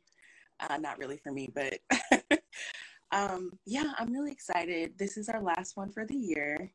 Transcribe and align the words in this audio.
Uh, 0.58 0.78
not 0.78 0.98
really 0.98 1.18
for 1.18 1.32
me, 1.32 1.52
but 1.54 1.80
um, 3.12 3.50
yeah, 3.66 3.92
I'm 3.98 4.10
really 4.10 4.32
excited. 4.32 4.96
This 4.96 5.18
is 5.18 5.28
our 5.28 5.42
last 5.42 5.76
one 5.76 5.90
for 5.90 6.06
the 6.06 6.16
year. 6.16 6.72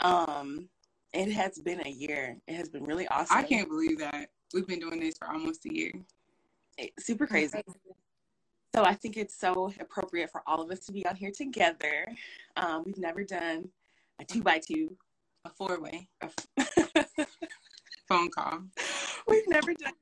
Um, 0.00 0.68
it 1.12 1.32
has 1.32 1.58
been 1.58 1.80
a 1.86 1.90
year. 1.90 2.36
It 2.46 2.54
has 2.54 2.68
been 2.68 2.84
really 2.84 3.06
awesome. 3.08 3.36
I 3.36 3.42
can't 3.42 3.68
believe 3.68 3.98
that 3.98 4.28
we've 4.52 4.66
been 4.66 4.80
doing 4.80 5.00
this 5.00 5.14
for 5.18 5.28
almost 5.28 5.64
a 5.66 5.74
year. 5.74 5.92
It's 6.76 7.06
super 7.06 7.26
crazy. 7.26 7.60
So 8.74 8.84
I 8.84 8.94
think 8.94 9.16
it's 9.16 9.38
so 9.38 9.72
appropriate 9.80 10.30
for 10.30 10.42
all 10.46 10.60
of 10.60 10.70
us 10.70 10.80
to 10.86 10.92
be 10.92 11.04
on 11.06 11.16
here 11.16 11.32
together. 11.36 12.06
Um, 12.56 12.82
we've 12.84 12.98
never 12.98 13.24
done 13.24 13.68
a 14.20 14.24
two 14.24 14.42
by 14.42 14.58
two, 14.58 14.94
a 15.44 15.50
four 15.50 15.80
way, 15.80 16.08
a 16.20 16.30
phone 18.08 18.30
call. 18.30 18.60
We've 19.26 19.48
never 19.48 19.72
done, 19.74 19.94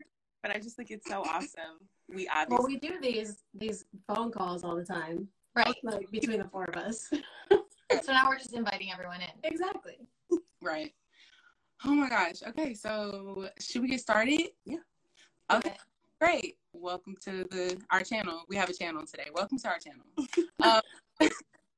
but 0.42 0.54
I 0.54 0.58
just 0.58 0.76
think 0.76 0.90
it's 0.90 1.08
so 1.08 1.22
awesome. 1.22 1.78
We 2.08 2.28
obviously 2.28 2.56
well, 2.56 2.66
we 2.66 2.76
do 2.76 3.00
these 3.00 3.38
these 3.54 3.84
phone 4.06 4.30
calls 4.30 4.64
all 4.64 4.76
the 4.76 4.84
time, 4.84 5.28
right? 5.54 5.74
Like 5.82 6.10
between 6.10 6.38
the 6.40 6.48
four 6.48 6.64
of 6.64 6.76
us. 6.76 7.08
so 7.50 8.12
now 8.12 8.28
we're 8.28 8.38
just 8.38 8.52
inviting 8.52 8.92
everyone 8.92 9.20
in. 9.20 9.28
Exactly. 9.44 9.98
Right. 10.62 10.92
Oh 11.84 11.94
my 11.94 12.08
gosh. 12.08 12.36
Okay, 12.48 12.72
so 12.72 13.48
should 13.60 13.82
we 13.82 13.88
get 13.88 14.00
started? 14.00 14.48
Yeah. 14.64 14.78
Okay. 15.52 15.68
okay. 15.68 15.76
Great. 16.20 16.56
Welcome 16.72 17.14
to 17.24 17.44
the 17.50 17.78
our 17.90 18.00
channel. 18.00 18.44
We 18.48 18.56
have 18.56 18.70
a 18.70 18.72
channel 18.72 19.04
today. 19.04 19.26
Welcome 19.34 19.58
to 19.58 19.68
our 19.68 19.78
channel. 19.78 20.06
um, 20.62 20.80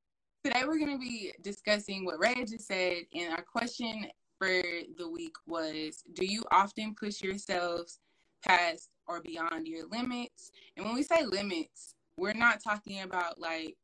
today 0.44 0.62
we're 0.66 0.78
going 0.78 0.92
to 0.92 0.98
be 0.98 1.32
discussing 1.42 2.04
what 2.04 2.20
Ray 2.20 2.44
just 2.44 2.68
said, 2.68 2.98
and 3.12 3.32
our 3.32 3.42
question 3.42 4.06
for 4.38 4.62
the 4.96 5.10
week 5.10 5.34
was: 5.46 6.04
Do 6.12 6.24
you 6.24 6.44
often 6.52 6.94
push 6.94 7.20
yourselves 7.20 7.98
past 8.46 8.90
or 9.08 9.20
beyond 9.20 9.66
your 9.66 9.88
limits? 9.88 10.52
And 10.76 10.86
when 10.86 10.94
we 10.94 11.02
say 11.02 11.24
limits, 11.24 11.94
we're 12.16 12.34
not 12.34 12.62
talking 12.62 13.02
about 13.02 13.40
like, 13.40 13.76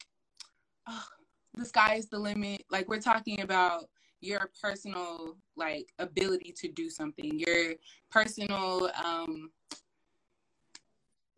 oh, 0.88 1.04
the 1.54 1.64
sky 1.64 1.96
is 1.96 2.08
the 2.08 2.18
limit. 2.20 2.62
Like 2.70 2.88
we're 2.88 3.00
talking 3.00 3.40
about 3.40 3.86
your 4.20 4.50
personal 4.60 5.36
like 5.56 5.92
ability 5.98 6.52
to 6.56 6.68
do 6.68 6.88
something 6.88 7.38
your 7.38 7.74
personal 8.10 8.90
um 9.04 9.50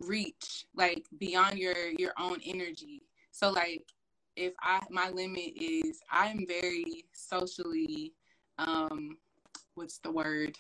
reach 0.01 0.67
like 0.75 1.05
beyond 1.19 1.59
your 1.59 1.89
your 1.99 2.13
own 2.19 2.39
energy. 2.45 3.03
So 3.31 3.51
like 3.51 3.85
if 4.37 4.53
i 4.61 4.81
my 4.91 5.09
limit 5.11 5.53
is 5.57 6.01
i'm 6.11 6.47
very 6.47 7.05
socially 7.13 8.13
um 8.59 9.17
what's 9.75 9.99
the 9.99 10.11
word 10.11 10.57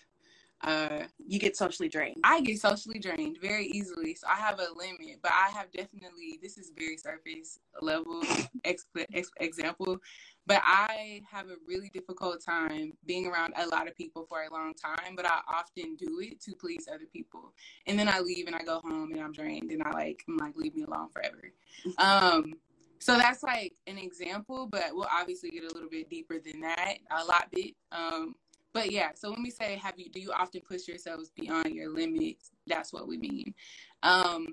uh 0.62 1.02
you 1.18 1.38
get 1.38 1.56
socially 1.56 1.88
drained. 1.88 2.16
I 2.24 2.40
get 2.40 2.58
socially 2.58 2.98
drained 2.98 3.38
very 3.40 3.66
easily 3.66 4.14
so 4.14 4.26
i 4.28 4.36
have 4.36 4.58
a 4.58 4.68
limit 4.74 5.18
but 5.22 5.32
i 5.32 5.48
have 5.50 5.70
definitely 5.72 6.38
this 6.42 6.58
is 6.58 6.72
very 6.76 6.96
surface 6.96 7.58
level 7.80 8.22
ex- 8.64 8.86
ex- 9.12 9.30
example 9.40 9.98
but 10.46 10.60
i 10.64 11.20
have 11.30 11.46
a 11.48 11.56
really 11.66 11.90
difficult 11.92 12.42
time 12.42 12.92
being 13.06 13.26
around 13.26 13.52
a 13.56 13.66
lot 13.66 13.88
of 13.88 13.96
people 13.96 14.26
for 14.28 14.42
a 14.42 14.52
long 14.52 14.72
time 14.74 15.14
but 15.14 15.26
i 15.26 15.40
often 15.48 15.94
do 15.96 16.20
it 16.20 16.40
to 16.40 16.54
please 16.54 16.88
other 16.92 17.06
people. 17.12 17.52
And 17.86 17.98
then 17.98 18.08
i 18.08 18.20
leave 18.20 18.46
and 18.46 18.56
i 18.56 18.62
go 18.62 18.80
home 18.80 19.12
and 19.12 19.20
i'm 19.20 19.32
drained 19.32 19.70
and 19.70 19.82
i 19.82 19.90
like 19.90 20.22
i'm 20.28 20.36
like 20.38 20.56
leave 20.56 20.74
me 20.74 20.82
alone 20.82 21.08
forever. 21.10 21.52
Um 21.98 22.54
so 22.98 23.18
that's 23.18 23.42
like 23.42 23.74
an 23.86 23.98
example 23.98 24.66
but 24.66 24.84
we'll 24.92 25.08
obviously 25.12 25.50
get 25.50 25.64
a 25.64 25.74
little 25.74 25.90
bit 25.90 26.08
deeper 26.08 26.38
than 26.38 26.60
that 26.62 26.94
a 27.10 27.24
lot 27.24 27.46
bit 27.52 27.74
um 27.92 28.34
but 28.76 28.92
yeah, 28.92 29.08
so 29.14 29.30
when 29.30 29.42
we 29.42 29.48
say 29.50 29.76
have 29.76 29.94
you 29.96 30.10
do 30.10 30.20
you 30.20 30.30
often 30.32 30.60
push 30.60 30.86
yourselves 30.86 31.30
beyond 31.34 31.74
your 31.74 31.88
limits, 31.88 32.50
that's 32.66 32.92
what 32.92 33.08
we 33.08 33.16
mean. 33.16 33.54
Um 34.02 34.48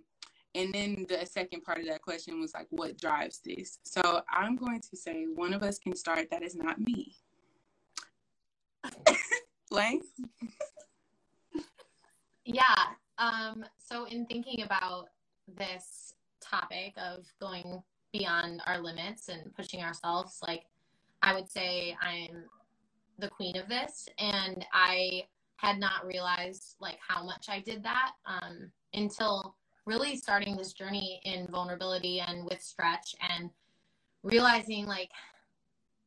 and 0.56 0.74
then 0.74 1.06
the 1.10 1.26
second 1.26 1.64
part 1.64 1.80
of 1.80 1.88
that 1.88 2.02
question 2.02 2.40
was 2.40 2.54
like 2.54 2.68
what 2.70 2.98
drives 2.98 3.42
this? 3.44 3.80
So 3.84 4.22
I'm 4.32 4.56
going 4.56 4.80
to 4.80 4.96
say 4.96 5.26
one 5.26 5.54
of 5.54 5.62
us 5.62 5.78
can 5.78 5.94
start 5.94 6.30
that 6.32 6.42
is 6.42 6.56
not 6.56 6.80
me. 6.80 7.18
Lang? 9.72 10.02
Yeah. 12.46 12.64
Um 13.18 13.66
so 13.78 14.06
in 14.06 14.26
thinking 14.28 14.64
about 14.64 15.10
this 15.54 16.14
topic 16.40 16.94
of 16.96 17.26
going 17.42 17.84
beyond 18.14 18.62
our 18.68 18.80
limits 18.80 19.28
and 19.28 19.54
pushing 19.54 19.84
ourselves 19.84 20.40
like 20.48 20.64
I 21.22 21.34
would 21.34 21.52
say 21.52 21.98
I'm 22.02 22.46
the 23.20 23.30
queen 23.30 23.56
of 23.58 23.68
this 23.68 24.08
and 24.18 24.66
i 24.74 25.24
had 25.58 25.80
not 25.80 26.06
realized 26.06 26.76
like 26.80 26.98
how 27.06 27.24
much 27.24 27.48
i 27.50 27.60
did 27.60 27.84
that 27.84 28.12
um, 28.26 28.72
until 28.94 29.56
really 29.86 30.16
starting 30.16 30.56
this 30.56 30.74
journey 30.74 31.22
in 31.26 31.48
vulnerability 31.48 32.20
and 32.20 32.44
with 32.46 32.62
stretch 32.62 33.16
and 33.30 33.50
realizing 34.24 34.86
like 34.86 35.12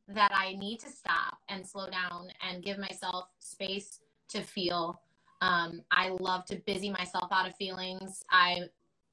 that 0.07 0.31
i 0.33 0.53
need 0.53 0.79
to 0.79 0.89
stop 0.89 1.37
and 1.49 1.65
slow 1.65 1.89
down 1.89 2.27
and 2.47 2.63
give 2.63 2.77
myself 2.77 3.25
space 3.39 3.99
to 4.29 4.41
feel. 4.41 5.01
Um, 5.41 5.81
i 5.91 6.09
love 6.19 6.45
to 6.45 6.55
busy 6.65 6.89
myself 6.89 7.27
out 7.31 7.47
of 7.47 7.55
feelings. 7.55 8.23
I 8.31 8.61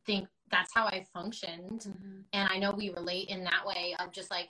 think 0.07 0.29
that's 0.51 0.73
how 0.75 0.87
i 0.87 1.05
functioned. 1.13 1.87
Mm-hmm. 1.89 2.21
and 2.33 2.49
i 2.51 2.59
know 2.59 2.73
we 2.73 2.91
relate 2.91 3.29
in 3.29 3.45
that 3.45 3.67
way 3.67 3.95
of 3.99 4.13
just 4.13 4.31
like 4.31 4.49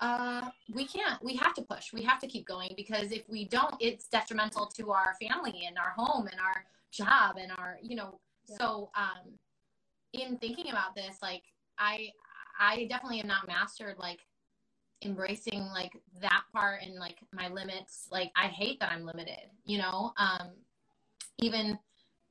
uh, 0.00 0.48
we 0.72 0.86
can't. 0.86 1.22
We 1.22 1.36
have 1.36 1.54
to 1.54 1.62
push. 1.62 1.92
We 1.92 2.02
have 2.02 2.20
to 2.20 2.26
keep 2.26 2.46
going 2.46 2.72
because 2.76 3.12
if 3.12 3.28
we 3.28 3.44
don't, 3.44 3.74
it's 3.80 4.08
detrimental 4.08 4.66
to 4.66 4.92
our 4.92 5.14
family 5.20 5.64
and 5.66 5.78
our 5.78 5.90
home 5.90 6.26
and 6.26 6.40
our 6.40 6.64
job 6.90 7.36
and 7.38 7.52
our, 7.52 7.78
you 7.82 7.96
know. 7.96 8.18
Yeah. 8.48 8.56
So, 8.58 8.90
um, 8.96 9.32
in 10.12 10.38
thinking 10.38 10.70
about 10.70 10.94
this, 10.94 11.18
like 11.22 11.42
I, 11.78 12.10
I 12.58 12.86
definitely 12.86 13.18
have 13.18 13.26
not 13.26 13.46
mastered 13.46 13.96
like 13.98 14.20
embracing 15.02 15.66
like 15.66 15.92
that 16.20 16.42
part 16.52 16.80
and 16.82 16.94
like 16.94 17.18
my 17.32 17.48
limits. 17.48 18.08
Like 18.10 18.32
I 18.36 18.46
hate 18.46 18.80
that 18.80 18.90
I'm 18.90 19.04
limited. 19.04 19.50
You 19.64 19.78
know, 19.78 20.12
um, 20.16 20.48
even 21.38 21.78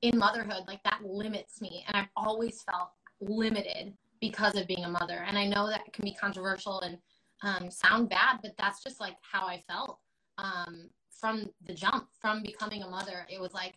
in 0.02 0.18
motherhood, 0.18 0.64
like 0.68 0.84
that 0.84 1.02
limits 1.04 1.62
me, 1.62 1.84
and 1.88 1.96
I've 1.96 2.10
always 2.16 2.64
felt 2.64 2.90
limited 3.22 3.94
because 4.22 4.56
of 4.56 4.68
being 4.68 4.86
a 4.86 4.90
mother. 4.90 5.24
And 5.28 5.38
I 5.38 5.46
know 5.46 5.68
that 5.70 5.94
can 5.94 6.04
be 6.04 6.14
controversial 6.14 6.82
and 6.82 6.98
um, 7.42 7.70
sound 7.72 8.10
bad, 8.10 8.40
but 8.42 8.56
that's 8.58 8.84
just 8.84 9.00
like 9.00 9.16
how 9.22 9.48
I 9.48 9.64
felt 9.68 10.00
um, 10.38 10.90
from 11.10 11.50
the 11.66 11.74
jump, 11.74 12.08
from 12.20 12.44
becoming 12.44 12.84
a 12.84 12.90
mother. 12.90 13.26
It 13.30 13.40
was 13.40 13.54
like, 13.54 13.76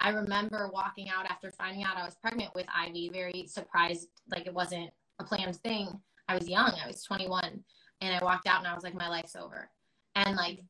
I 0.00 0.10
remember 0.10 0.70
walking 0.72 1.08
out 1.08 1.26
after 1.30 1.50
finding 1.50 1.84
out 1.84 1.96
I 1.96 2.04
was 2.04 2.16
pregnant 2.16 2.54
with 2.54 2.66
Ivy, 2.74 3.10
very 3.12 3.46
surprised, 3.46 4.08
like 4.30 4.46
it 4.46 4.54
wasn't 4.54 4.90
a 5.18 5.24
planned 5.24 5.56
thing. 5.56 5.88
I 6.28 6.36
was 6.36 6.48
young, 6.48 6.72
I 6.82 6.86
was 6.86 7.02
21, 7.04 7.64
and 8.00 8.14
I 8.14 8.24
walked 8.24 8.46
out 8.46 8.58
and 8.58 8.66
I 8.66 8.74
was 8.74 8.82
like, 8.82 8.94
my 8.94 9.08
life's 9.08 9.36
over. 9.36 9.68
And 10.14 10.36
like, 10.36 10.60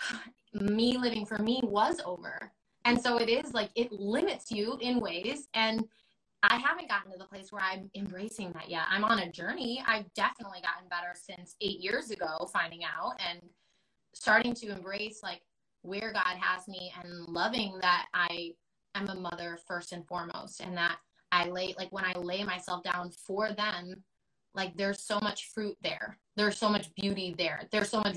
me 0.54 0.96
living 0.96 1.26
for 1.26 1.38
me 1.38 1.60
was 1.64 2.00
over. 2.04 2.52
And 2.84 3.00
so 3.00 3.18
it 3.18 3.28
is 3.28 3.54
like, 3.54 3.70
it 3.74 3.92
limits 3.92 4.50
you 4.50 4.78
in 4.80 5.00
ways. 5.00 5.48
And 5.54 5.84
I 6.50 6.58
haven't 6.58 6.88
gotten 6.88 7.12
to 7.12 7.18
the 7.18 7.24
place 7.24 7.50
where 7.50 7.62
I'm 7.62 7.90
embracing 7.94 8.52
that 8.52 8.68
yet. 8.68 8.82
I'm 8.90 9.04
on 9.04 9.20
a 9.20 9.30
journey. 9.30 9.82
I've 9.86 10.12
definitely 10.14 10.60
gotten 10.62 10.88
better 10.88 11.14
since 11.14 11.56
eight 11.60 11.80
years 11.80 12.10
ago, 12.10 12.48
finding 12.52 12.82
out 12.84 13.14
and 13.28 13.40
starting 14.14 14.54
to 14.54 14.70
embrace 14.70 15.20
like 15.22 15.42
where 15.82 16.12
God 16.12 16.36
has 16.40 16.66
me 16.68 16.92
and 17.02 17.28
loving 17.28 17.78
that 17.80 18.06
I 18.14 18.52
am 18.94 19.08
a 19.08 19.14
mother 19.14 19.58
first 19.66 19.92
and 19.92 20.06
foremost 20.06 20.60
and 20.60 20.76
that 20.76 20.96
I 21.32 21.48
lay 21.48 21.74
like 21.76 21.92
when 21.92 22.04
I 22.04 22.12
lay 22.18 22.44
myself 22.44 22.84
down 22.84 23.10
for 23.10 23.52
them, 23.52 24.04
like 24.54 24.76
there's 24.76 25.02
so 25.02 25.18
much 25.20 25.50
fruit 25.52 25.76
there. 25.82 26.18
There's 26.36 26.58
so 26.58 26.68
much 26.68 26.94
beauty 26.94 27.34
there. 27.36 27.62
There's 27.72 27.90
so 27.90 28.00
much 28.00 28.16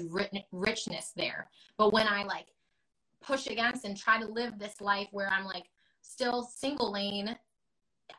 richness 0.51 1.11
there. 1.15 1.49
But 1.77 1.93
when 1.93 2.07
I 2.07 2.23
like 2.23 2.47
push 3.21 3.47
against 3.47 3.85
and 3.85 3.97
try 3.97 4.19
to 4.19 4.27
live 4.27 4.59
this 4.59 4.79
life 4.81 5.07
where 5.11 5.29
I'm 5.29 5.45
like 5.45 5.65
still 6.01 6.43
single 6.43 6.91
lane, 6.91 7.35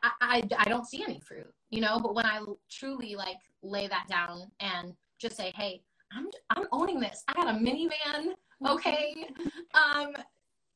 I, 0.03 0.11
I, 0.21 0.41
I 0.57 0.65
don't 0.65 0.87
see 0.87 1.03
any 1.03 1.19
fruit, 1.19 1.51
you 1.69 1.81
know. 1.81 1.99
But 1.99 2.15
when 2.15 2.25
I 2.25 2.41
truly 2.69 3.15
like 3.15 3.37
lay 3.61 3.87
that 3.87 4.07
down 4.09 4.49
and 4.59 4.93
just 5.19 5.35
say, 5.35 5.51
hey, 5.55 5.81
I'm 6.11 6.27
I'm 6.49 6.67
owning 6.71 6.99
this. 6.99 7.23
I 7.27 7.33
got 7.33 7.47
a 7.47 7.57
minivan, 7.57 8.33
okay. 8.67 9.27
um, 9.73 10.13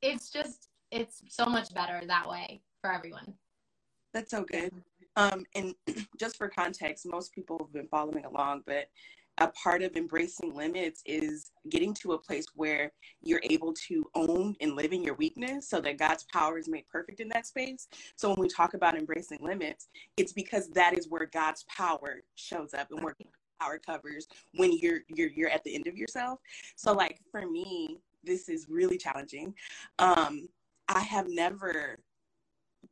it's 0.01 0.29
just 0.29 0.69
it's 0.91 1.21
so 1.27 1.45
much 1.45 1.73
better 1.73 2.01
that 2.05 2.29
way 2.29 2.61
for 2.81 2.91
everyone. 2.93 3.33
That's 4.13 4.31
so 4.31 4.43
good. 4.43 4.71
Um, 5.15 5.45
and 5.55 5.73
just 6.19 6.37
for 6.37 6.47
context, 6.47 7.05
most 7.05 7.33
people 7.33 7.57
have 7.59 7.73
been 7.73 7.87
following 7.87 8.25
along, 8.25 8.63
but 8.65 8.89
a 9.39 9.47
part 9.49 9.81
of 9.81 9.95
embracing 9.95 10.53
limits 10.53 11.01
is 11.05 11.51
getting 11.69 11.93
to 11.95 12.13
a 12.13 12.17
place 12.17 12.45
where 12.55 12.91
you're 13.21 13.41
able 13.43 13.73
to 13.87 14.05
own 14.15 14.55
and 14.61 14.75
live 14.75 14.93
in 14.93 15.03
your 15.03 15.15
weakness 15.15 15.67
so 15.67 15.81
that 15.81 15.97
God's 15.97 16.25
power 16.31 16.57
is 16.59 16.69
made 16.69 16.87
perfect 16.87 17.19
in 17.19 17.29
that 17.29 17.47
space. 17.47 17.87
So 18.15 18.29
when 18.29 18.39
we 18.39 18.47
talk 18.47 18.73
about 18.75 18.95
embracing 18.95 19.39
limits, 19.41 19.87
it's 20.17 20.33
because 20.33 20.69
that 20.71 20.97
is 20.97 21.09
where 21.09 21.25
God's 21.25 21.65
power 21.67 22.21
shows 22.35 22.73
up 22.73 22.91
and 22.91 23.03
where 23.03 23.15
power 23.59 23.79
covers 23.79 24.27
when 24.55 24.77
you're 24.77 24.99
you're 25.07 25.29
you're 25.29 25.49
at 25.49 25.63
the 25.63 25.73
end 25.73 25.87
of 25.87 25.97
yourself. 25.97 26.39
So 26.75 26.93
like 26.93 27.19
for 27.31 27.49
me, 27.49 27.99
this 28.23 28.49
is 28.49 28.67
really 28.69 28.97
challenging. 28.97 29.53
Um 29.99 30.47
I 30.89 30.99
have 30.99 31.27
never 31.29 31.99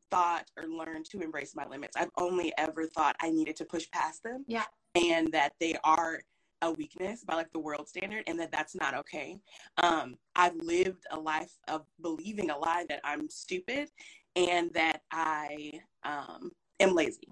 thought 0.09 0.45
or 0.57 0.67
learned 0.67 1.05
to 1.05 1.21
embrace 1.21 1.55
my 1.55 1.67
limits. 1.67 1.95
I've 1.95 2.11
only 2.17 2.53
ever 2.57 2.85
thought 2.85 3.15
I 3.19 3.31
needed 3.31 3.55
to 3.57 3.65
push 3.65 3.89
past 3.91 4.23
them. 4.23 4.45
Yeah. 4.47 4.65
And 4.95 5.31
that 5.31 5.53
they 5.59 5.77
are 5.83 6.21
a 6.61 6.71
weakness 6.71 7.23
by 7.23 7.35
like 7.35 7.51
the 7.51 7.59
world 7.59 7.87
standard 7.87 8.23
and 8.27 8.39
that 8.39 8.51
that's 8.51 8.75
not 8.75 8.93
okay. 8.93 9.39
Um, 9.81 10.15
I've 10.35 10.55
lived 10.55 11.05
a 11.11 11.19
life 11.19 11.51
of 11.67 11.85
believing 12.01 12.49
a 12.49 12.57
lie 12.57 12.85
that 12.89 13.01
I'm 13.03 13.29
stupid 13.29 13.89
and 14.35 14.71
that 14.73 15.01
I 15.11 15.73
um, 16.03 16.51
am 16.79 16.95
lazy. 16.95 17.27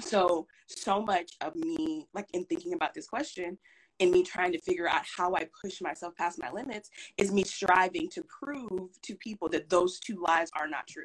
So, 0.00 0.46
so 0.66 1.02
much 1.02 1.32
of 1.40 1.54
me, 1.56 2.06
like 2.14 2.26
in 2.32 2.44
thinking 2.44 2.74
about 2.74 2.94
this 2.94 3.08
question, 3.08 3.58
and 4.00 4.10
me 4.10 4.22
trying 4.22 4.52
to 4.52 4.60
figure 4.60 4.88
out 4.88 5.02
how 5.16 5.34
I 5.34 5.48
push 5.60 5.80
myself 5.80 6.14
past 6.16 6.38
my 6.40 6.50
limits 6.52 6.88
is 7.16 7.32
me 7.32 7.42
striving 7.42 8.08
to 8.10 8.22
prove 8.22 8.90
to 9.02 9.16
people 9.16 9.48
that 9.50 9.68
those 9.68 9.98
two 9.98 10.22
lies 10.24 10.50
are 10.56 10.68
not 10.68 10.86
true. 10.86 11.02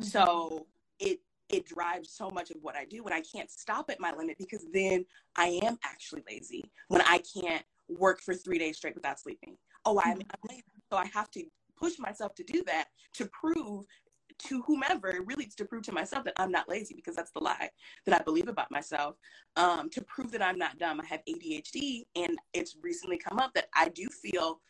Mm-hmm. 0.00 0.04
So 0.04 0.66
it 0.98 1.20
it 1.48 1.66
drives 1.66 2.12
so 2.12 2.30
much 2.30 2.50
of 2.50 2.56
what 2.60 2.76
I 2.76 2.84
do 2.84 3.02
when 3.04 3.12
I 3.12 3.20
can't 3.20 3.50
stop 3.50 3.90
at 3.90 4.00
my 4.00 4.12
limit 4.12 4.36
because 4.38 4.64
then 4.72 5.04
I 5.36 5.60
am 5.62 5.78
actually 5.84 6.22
lazy 6.28 6.64
when 6.88 7.02
I 7.02 7.20
can't 7.40 7.64
work 7.88 8.20
for 8.20 8.34
three 8.34 8.58
days 8.58 8.78
straight 8.78 8.94
without 8.94 9.20
sleeping. 9.20 9.56
Oh, 9.84 10.00
I'm, 10.04 10.18
I'm 10.18 10.48
lazy. 10.48 10.64
So 10.90 10.98
I 10.98 11.06
have 11.06 11.30
to 11.32 11.44
push 11.78 11.98
myself 11.98 12.34
to 12.36 12.44
do 12.44 12.62
that 12.66 12.86
to 13.14 13.26
prove 13.26 13.84
to 14.38 14.62
whomever, 14.62 15.20
really 15.24 15.46
to 15.56 15.64
prove 15.64 15.82
to 15.84 15.92
myself 15.92 16.24
that 16.24 16.34
I'm 16.36 16.50
not 16.50 16.68
lazy 16.68 16.94
because 16.94 17.16
that's 17.16 17.30
the 17.30 17.40
lie 17.40 17.70
that 18.04 18.20
I 18.20 18.22
believe 18.22 18.48
about 18.48 18.70
myself. 18.70 19.16
Um, 19.56 19.88
to 19.90 20.02
prove 20.02 20.30
that 20.32 20.42
I'm 20.42 20.58
not 20.58 20.78
dumb. 20.78 21.00
I 21.00 21.06
have 21.06 21.20
ADHD 21.28 22.04
and 22.16 22.36
it's 22.52 22.76
recently 22.82 23.18
come 23.18 23.38
up 23.38 23.54
that 23.54 23.68
I 23.74 23.88
do 23.88 24.06
feel 24.08 24.60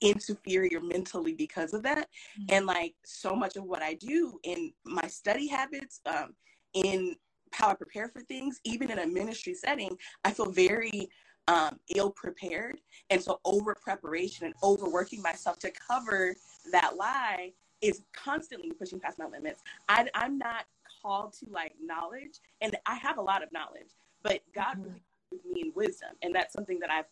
inferior 0.00 0.80
mentally 0.80 1.32
because 1.32 1.74
of 1.74 1.82
that 1.82 2.08
mm-hmm. 2.38 2.54
and 2.54 2.66
like 2.66 2.94
so 3.04 3.34
much 3.34 3.56
of 3.56 3.64
what 3.64 3.82
i 3.82 3.94
do 3.94 4.38
in 4.44 4.72
my 4.84 5.06
study 5.06 5.46
habits 5.46 6.00
um, 6.06 6.34
in 6.74 7.14
how 7.52 7.68
i 7.68 7.74
prepare 7.74 8.08
for 8.08 8.20
things 8.22 8.60
even 8.64 8.90
in 8.90 8.98
a 9.00 9.06
ministry 9.06 9.54
setting 9.54 9.96
i 10.24 10.30
feel 10.30 10.50
very 10.50 11.08
um, 11.48 11.78
ill 11.94 12.10
prepared 12.10 12.80
and 13.10 13.22
so 13.22 13.38
over 13.44 13.74
preparation 13.74 14.46
and 14.46 14.54
overworking 14.64 15.22
myself 15.22 15.58
to 15.60 15.70
cover 15.70 16.34
that 16.72 16.96
lie 16.96 17.52
is 17.82 18.02
constantly 18.12 18.72
pushing 18.72 18.98
past 18.98 19.18
my 19.18 19.26
limits 19.26 19.62
I, 19.88 20.08
i'm 20.14 20.38
not 20.38 20.64
called 21.02 21.34
to 21.34 21.46
like 21.50 21.74
knowledge 21.80 22.40
and 22.60 22.76
i 22.86 22.96
have 22.96 23.18
a 23.18 23.22
lot 23.22 23.42
of 23.42 23.52
knowledge 23.52 23.90
but 24.22 24.40
god 24.54 24.76
mm-hmm. 24.78 24.90
really 25.30 25.54
me 25.54 25.60
in 25.62 25.72
wisdom 25.74 26.10
and 26.22 26.34
that's 26.34 26.52
something 26.52 26.80
that 26.80 26.90
i've 26.90 27.06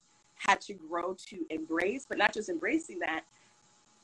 had 0.47 0.61
to 0.63 0.75
grow 0.75 1.17
to 1.29 1.45
embrace, 1.51 2.07
but 2.09 2.19
not 2.19 2.33
just 2.33 2.49
embracing 2.49 2.99
that. 3.01 3.25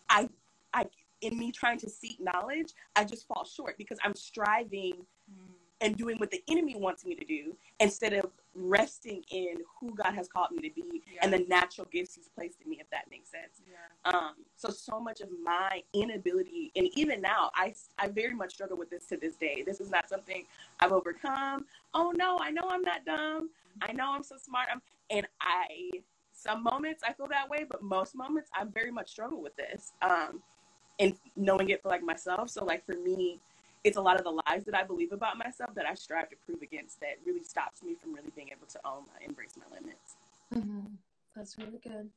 I, 0.09 0.29
I, 0.73 0.87
in 1.21 1.39
me 1.39 1.53
trying 1.53 1.79
to 1.81 1.89
seek 1.89 2.19
knowledge, 2.21 2.73
I 2.97 3.05
just 3.05 3.27
fall 3.27 3.45
short 3.45 3.77
because 3.79 3.99
I'm 4.05 4.15
striving 4.15 4.95
mm. 5.31 5.53
and 5.81 5.97
doing 5.97 6.19
what 6.19 6.31
the 6.31 6.43
enemy 6.49 6.77
wants 6.77 7.05
me 7.05 7.15
to 7.15 7.25
do 7.25 7.57
instead 7.79 8.15
of 8.15 8.31
resting 8.55 9.23
in 9.31 9.55
who 9.79 9.95
God 9.95 10.15
has 10.15 10.29
called 10.29 10.51
me 10.51 10.69
to 10.69 10.75
be 10.75 11.03
yeah. 11.13 11.21
and 11.23 11.33
the 11.33 11.47
natural 11.49 11.87
gifts 11.93 12.15
He's 12.15 12.29
placed 12.29 12.61
in 12.63 12.71
me, 12.71 12.79
if 12.81 12.91
that 12.91 13.05
makes 13.11 13.31
sense. 13.31 13.61
Yeah. 13.71 14.11
Um, 14.11 14.35
so, 14.57 14.71
so 14.71 14.99
much 14.99 15.21
of 15.21 15.29
my 15.45 15.83
inability, 15.93 16.73
and 16.75 16.89
even 16.95 17.21
now, 17.21 17.51
I, 17.55 17.75
I 17.99 18.09
very 18.09 18.35
much 18.35 18.55
struggle 18.55 18.77
with 18.77 18.91
this 18.91 19.07
to 19.07 19.17
this 19.17 19.37
day. 19.37 19.63
This 19.65 19.81
is 19.81 19.91
not 19.91 20.09
something 20.09 20.45
I've 20.81 20.93
overcome. 20.93 21.67
Oh 21.95 22.13
no, 22.17 22.39
I 22.41 22.51
know 22.51 22.63
I'm 22.69 22.83
not 22.83 23.05
dumb. 23.05 23.51
I 23.83 23.93
know 23.93 24.13
I'm 24.15 24.23
so 24.23 24.37
smart. 24.37 24.69
I'm, 24.73 24.83
and 25.11 25.27
I 25.41 25.91
some 26.41 26.63
moments 26.63 27.03
I 27.07 27.13
feel 27.13 27.29
that 27.29 27.49
way, 27.49 27.67
but 27.69 27.83
most 27.83 28.15
moments 28.15 28.51
I 28.55 28.65
very 28.65 28.91
much 28.91 29.11
struggle 29.11 29.43
with 29.43 29.57
this. 29.57 29.93
Um, 30.03 30.43
and 30.99 31.15
knowing 31.37 31.71
it 31.71 31.83
for 31.83 31.89
like 31.89 32.03
myself. 32.03 32.51
So 32.51 32.65
like 32.65 32.85
for 32.85 32.95
me, 32.95 33.41
it's 33.83 33.97
a 33.97 34.01
lot 34.01 34.17
of 34.17 34.25
the 34.25 34.43
lies 34.47 34.65
that 34.67 34.75
I 34.75 34.85
believe 34.85 35.13
about 35.13 35.39
myself 35.39 35.75
that 35.75 35.87
I 35.87 35.95
strive 35.95 36.29
to 36.31 36.37
prove 36.45 36.61
against 36.63 37.01
that 37.01 37.17
really 37.25 37.43
stops 37.43 37.83
me 37.83 37.95
from 37.95 38.15
really 38.15 38.31
being 38.37 38.49
able 38.49 38.67
to 38.67 38.81
own 38.85 39.05
my 39.13 39.27
embrace 39.27 39.55
my 39.57 39.75
limits. 39.75 40.17
Mm-hmm. 40.55 40.95
That's 41.35 41.57
really 41.59 41.81
good. 41.83 42.11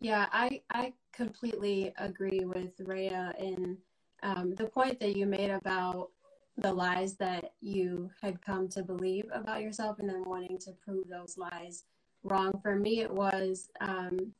Yeah, 0.00 0.26
I 0.32 0.60
I 0.70 0.92
completely 1.12 1.94
agree 1.96 2.44
with 2.44 2.72
Rhea 2.80 3.32
in 3.38 3.78
um, 4.22 4.54
the 4.54 4.66
point 4.66 5.00
that 5.00 5.16
you 5.16 5.26
made 5.26 5.50
about 5.50 6.10
the 6.58 6.72
lies 6.72 7.14
that 7.14 7.52
you 7.60 8.10
had 8.20 8.42
come 8.42 8.68
to 8.68 8.82
believe 8.82 9.26
about 9.32 9.62
yourself 9.62 9.98
and 10.00 10.08
then 10.08 10.24
wanting 10.24 10.58
to 10.58 10.72
prove 10.72 11.08
those 11.08 11.38
lies 11.38 11.84
wrong. 12.24 12.58
For 12.62 12.76
me, 12.76 13.00
it 13.00 13.10
was 13.10 13.68
um, 13.80 14.32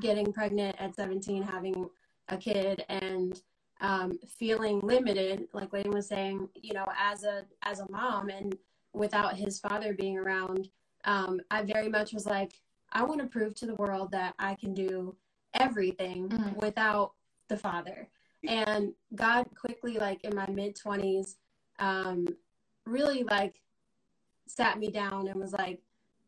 getting 0.00 0.32
pregnant 0.32 0.76
at 0.78 0.94
17, 0.94 1.42
having 1.42 1.88
a 2.28 2.36
kid, 2.36 2.84
and 2.88 3.40
um, 3.80 4.18
feeling 4.38 4.80
limited, 4.80 5.48
like 5.52 5.72
Layton 5.72 5.92
was 5.92 6.08
saying, 6.08 6.48
you 6.54 6.74
know, 6.74 6.86
as 6.98 7.24
a 7.24 7.44
as 7.62 7.80
a 7.80 7.90
mom, 7.90 8.28
and 8.28 8.56
without 8.92 9.36
his 9.36 9.58
father 9.58 9.94
being 9.94 10.18
around, 10.18 10.68
um, 11.04 11.40
I 11.50 11.62
very 11.62 11.88
much 11.88 12.12
was 12.12 12.26
like, 12.26 12.52
I 12.92 13.02
want 13.04 13.20
to 13.20 13.26
prove 13.26 13.54
to 13.56 13.66
the 13.66 13.76
world 13.76 14.10
that 14.12 14.34
I 14.38 14.54
can 14.54 14.74
do 14.74 15.16
everything 15.54 16.28
mm-hmm. 16.28 16.58
without 16.58 17.12
the 17.48 17.56
father. 17.56 18.08
And 18.46 18.92
God 19.14 19.46
quickly, 19.58 19.98
like 19.98 20.24
in 20.24 20.34
my 20.34 20.48
mid 20.48 20.76
twenties, 20.76 21.36
um, 21.78 22.26
really 22.84 23.22
like 23.22 23.60
sat 24.46 24.78
me 24.78 24.90
down 24.90 25.28
and 25.28 25.40
was 25.40 25.52
like, 25.52 25.80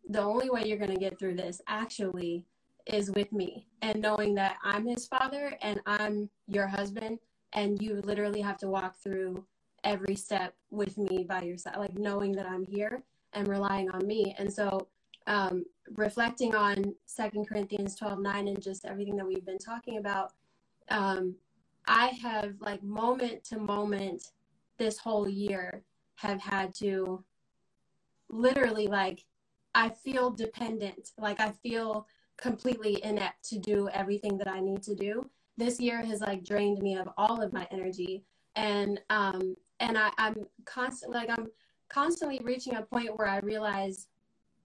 the 0.08 0.20
only 0.20 0.50
way 0.50 0.64
you're 0.64 0.78
going 0.78 0.90
to 0.90 1.00
get 1.00 1.18
through 1.18 1.34
this 1.34 1.60
actually 1.68 2.44
is 2.86 3.10
with 3.12 3.32
me 3.32 3.66
and 3.82 4.00
knowing 4.00 4.34
that 4.34 4.56
I'm 4.64 4.86
his 4.86 5.06
father 5.06 5.56
and 5.62 5.80
I'm 5.86 6.28
your 6.48 6.66
husband 6.66 7.18
and 7.52 7.80
you 7.80 8.00
literally 8.04 8.40
have 8.40 8.58
to 8.58 8.68
walk 8.68 8.96
through 8.96 9.44
every 9.84 10.16
step 10.16 10.54
with 10.70 10.98
me 10.98 11.24
by 11.28 11.42
your 11.42 11.56
side 11.56 11.76
like 11.76 11.94
knowing 11.94 12.32
that 12.32 12.46
I'm 12.46 12.64
here 12.64 13.02
and 13.34 13.48
relying 13.48 13.90
on 13.90 14.06
me. 14.06 14.34
And 14.38 14.52
so 14.52 14.88
um, 15.26 15.64
reflecting 15.96 16.54
on 16.54 16.94
second 17.06 17.48
corinthians 17.48 17.94
12 17.96 18.18
9 18.20 18.48
and 18.48 18.62
just 18.62 18.84
everything 18.84 19.16
that 19.16 19.26
we've 19.26 19.44
been 19.44 19.58
talking 19.58 19.98
about 19.98 20.32
um, 20.88 21.34
i 21.86 22.06
have 22.08 22.54
like 22.60 22.82
moment 22.82 23.42
to 23.44 23.58
moment 23.58 24.28
this 24.78 24.98
whole 24.98 25.28
year 25.28 25.82
have 26.14 26.40
had 26.40 26.74
to 26.74 27.22
literally 28.30 28.86
like 28.86 29.24
I 29.74 29.88
feel 29.88 30.30
dependent. 30.30 31.10
Like 31.18 31.40
I 31.40 31.50
feel 31.50 32.06
completely 32.36 33.02
inept 33.04 33.48
to 33.50 33.58
do 33.58 33.88
everything 33.90 34.36
that 34.38 34.48
I 34.48 34.60
need 34.60 34.82
to 34.84 34.94
do. 34.94 35.24
This 35.56 35.80
year 35.80 36.02
has 36.02 36.20
like 36.20 36.44
drained 36.44 36.78
me 36.78 36.96
of 36.96 37.08
all 37.16 37.40
of 37.42 37.52
my 37.52 37.66
energy. 37.70 38.24
And 38.56 39.00
um 39.10 39.54
and 39.80 39.96
I, 39.98 40.10
I'm 40.18 40.46
constantly 40.64 41.18
like 41.18 41.30
I'm 41.30 41.48
constantly 41.88 42.40
reaching 42.42 42.76
a 42.76 42.82
point 42.82 43.16
where 43.16 43.28
I 43.28 43.38
realize 43.38 44.08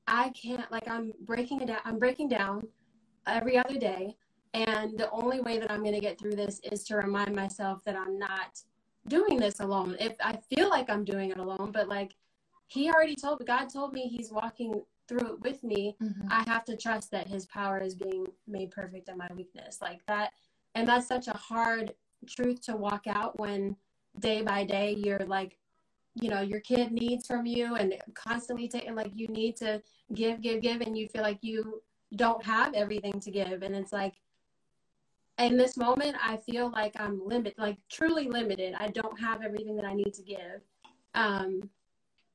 I 0.07 0.29
can't 0.29 0.69
like 0.71 0.87
I'm 0.87 1.11
breaking 1.25 1.61
it 1.61 1.67
down 1.67 1.79
I'm 1.85 1.99
breaking 1.99 2.29
down 2.29 2.67
every 3.25 3.57
other 3.57 3.77
day. 3.77 4.15
And 4.53 4.97
the 4.97 5.09
only 5.11 5.41
way 5.41 5.59
that 5.59 5.69
I'm 5.71 5.83
gonna 5.83 5.99
get 5.99 6.19
through 6.19 6.35
this 6.35 6.59
is 6.71 6.83
to 6.85 6.97
remind 6.97 7.35
myself 7.35 7.79
that 7.85 7.95
I'm 7.95 8.17
not 8.17 8.59
doing 9.07 9.37
this 9.37 9.59
alone. 9.59 9.95
If 9.99 10.15
I 10.21 10.37
feel 10.53 10.69
like 10.69 10.89
I'm 10.89 11.03
doing 11.03 11.29
it 11.31 11.37
alone, 11.37 11.71
but 11.71 11.87
like 11.87 12.15
he 12.67 12.89
already 12.89 13.15
told 13.15 13.45
God 13.45 13.67
told 13.69 13.93
me 13.93 14.07
he's 14.07 14.31
walking 14.31 14.81
through 15.07 15.33
it 15.33 15.41
with 15.41 15.63
me, 15.63 15.95
mm-hmm. 16.01 16.27
I 16.29 16.43
have 16.47 16.65
to 16.65 16.77
trust 16.77 17.11
that 17.11 17.27
his 17.27 17.45
power 17.45 17.79
is 17.79 17.95
being 17.95 18.27
made 18.47 18.71
perfect 18.71 19.09
in 19.09 19.17
my 19.17 19.29
weakness. 19.35 19.79
Like 19.81 20.05
that 20.07 20.31
and 20.75 20.87
that's 20.87 21.07
such 21.07 21.27
a 21.27 21.33
hard 21.33 21.93
truth 22.27 22.61
to 22.61 22.75
walk 22.75 23.07
out 23.07 23.39
when 23.39 23.75
day 24.19 24.41
by 24.41 24.63
day 24.63 24.95
you're 24.97 25.25
like 25.25 25.57
you 26.15 26.29
know 26.29 26.41
your 26.41 26.59
kid 26.59 26.91
needs 26.91 27.25
from 27.27 27.45
you 27.45 27.75
and 27.75 27.95
constantly 28.13 28.67
taking 28.67 28.95
like 28.95 29.11
you 29.15 29.27
need 29.27 29.55
to 29.55 29.81
give 30.13 30.41
give 30.41 30.61
give 30.61 30.81
and 30.81 30.97
you 30.97 31.07
feel 31.07 31.21
like 31.21 31.39
you 31.41 31.81
don't 32.15 32.43
have 32.43 32.73
everything 32.73 33.19
to 33.19 33.31
give 33.31 33.63
and 33.63 33.75
it's 33.75 33.91
like 33.91 34.13
in 35.39 35.55
this 35.55 35.77
moment, 35.77 36.15
I 36.19 36.37
feel 36.37 36.71
like 36.71 36.99
I'm 36.99 37.21
limited, 37.23 37.59
like 37.59 37.77
truly 37.91 38.27
limited. 38.27 38.73
I 38.79 38.87
don't 38.87 39.19
have 39.19 39.43
everything 39.43 39.75
that 39.75 39.85
I 39.85 39.93
need 39.93 40.13
to 40.15 40.23
give. 40.23 40.61
Um, 41.13 41.69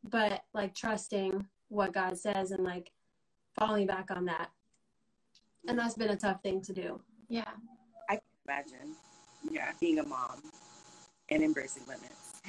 but 0.04 0.44
like 0.54 0.72
trusting 0.72 1.44
what 1.72 1.92
God 1.94 2.18
says 2.18 2.50
and 2.50 2.62
like 2.62 2.90
falling 3.58 3.86
back 3.86 4.10
on 4.10 4.26
that. 4.26 4.50
And 5.66 5.78
that's 5.78 5.94
been 5.94 6.10
a 6.10 6.16
tough 6.16 6.42
thing 6.42 6.60
to 6.62 6.72
do. 6.72 7.00
Yeah. 7.28 7.48
I 8.10 8.16
can 8.16 8.22
imagine, 8.46 8.94
yeah, 9.50 9.72
being 9.80 9.98
a 9.98 10.02
mom 10.02 10.42
and 11.30 11.42
embracing 11.42 11.84
limits. 11.86 12.40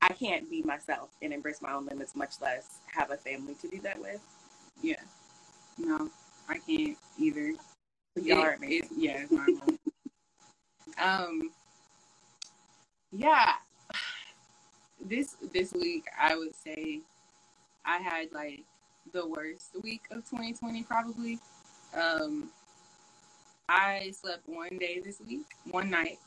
I 0.00 0.12
can't 0.12 0.48
be 0.48 0.62
myself 0.62 1.10
and 1.22 1.32
embrace 1.32 1.60
my 1.60 1.72
own 1.72 1.86
limits, 1.86 2.14
much 2.14 2.34
less 2.40 2.78
have 2.94 3.10
a 3.10 3.16
family 3.16 3.54
to 3.62 3.68
do 3.68 3.80
that 3.80 3.98
with. 3.98 4.20
Yeah. 4.80 5.00
No, 5.78 6.10
I 6.48 6.58
can't 6.58 6.96
either. 7.18 7.52
Y'all 8.14 8.38
are 8.38 8.52
amazing. 8.54 8.88
yeah, 8.96 9.22
it's 9.22 9.32
my 9.32 9.46
fault. 9.58 9.80
um, 11.02 11.50
yeah. 13.12 13.52
This 14.98 15.36
this 15.52 15.72
week, 15.72 16.06
I 16.18 16.36
would 16.36 16.54
say, 16.56 17.02
I 17.86 17.98
had 17.98 18.32
like 18.32 18.64
the 19.12 19.26
worst 19.26 19.70
week 19.82 20.02
of 20.10 20.18
2020 20.28 20.82
probably. 20.82 21.38
Um, 21.94 22.50
I 23.68 24.12
slept 24.12 24.48
one 24.48 24.78
day 24.78 25.00
this 25.04 25.20
week, 25.26 25.46
one 25.70 25.90
night, 25.90 26.18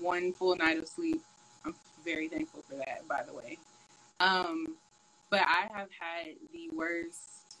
one 0.00 0.32
full 0.32 0.56
night 0.56 0.78
of 0.78 0.88
sleep. 0.88 1.22
I'm 1.64 1.74
very 2.04 2.28
thankful 2.28 2.62
for 2.68 2.76
that, 2.76 3.06
by 3.08 3.22
the 3.22 3.32
way. 3.32 3.58
Um, 4.20 4.76
but 5.30 5.40
I 5.40 5.66
have 5.74 5.88
had 5.98 6.34
the 6.52 6.70
worst 6.74 7.58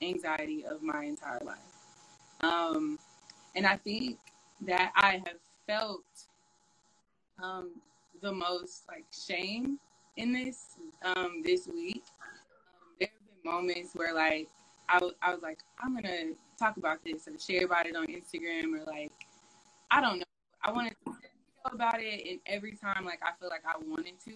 anxiety 0.00 0.64
of 0.64 0.82
my 0.82 1.04
entire 1.04 1.40
life. 1.44 1.58
Um, 2.40 2.98
and 3.54 3.66
I 3.66 3.76
think 3.76 4.18
that 4.62 4.92
I 4.96 5.22
have 5.26 5.38
felt 5.66 6.04
um, 7.42 7.70
the 8.22 8.32
most 8.32 8.82
like 8.88 9.04
shame 9.12 9.78
in 10.16 10.32
this 10.32 10.76
um, 11.02 11.42
this 11.44 11.66
week. 11.66 12.04
Um, 12.20 12.94
there 12.98 13.08
have 13.12 13.26
been 13.26 13.35
moments 13.46 13.94
where 13.94 14.14
like 14.14 14.48
I, 14.88 14.94
w- 14.94 15.14
I 15.22 15.32
was 15.32 15.42
like, 15.42 15.58
I'm 15.80 15.94
gonna 15.94 16.32
talk 16.58 16.76
about 16.76 16.98
this 17.04 17.26
or 17.26 17.38
share 17.38 17.64
about 17.64 17.86
it 17.86 17.96
on 17.96 18.06
Instagram 18.06 18.78
or 18.78 18.84
like 18.84 19.12
I 19.90 20.00
don't 20.00 20.18
know. 20.18 20.24
I 20.62 20.72
wanted 20.72 20.94
to 21.06 21.12
tell 21.12 21.74
about 21.74 22.00
it, 22.00 22.28
and 22.28 22.40
every 22.46 22.72
time 22.72 23.04
like 23.04 23.20
I 23.22 23.30
feel 23.40 23.48
like 23.48 23.62
I 23.66 23.78
wanted 23.78 24.18
to, 24.26 24.32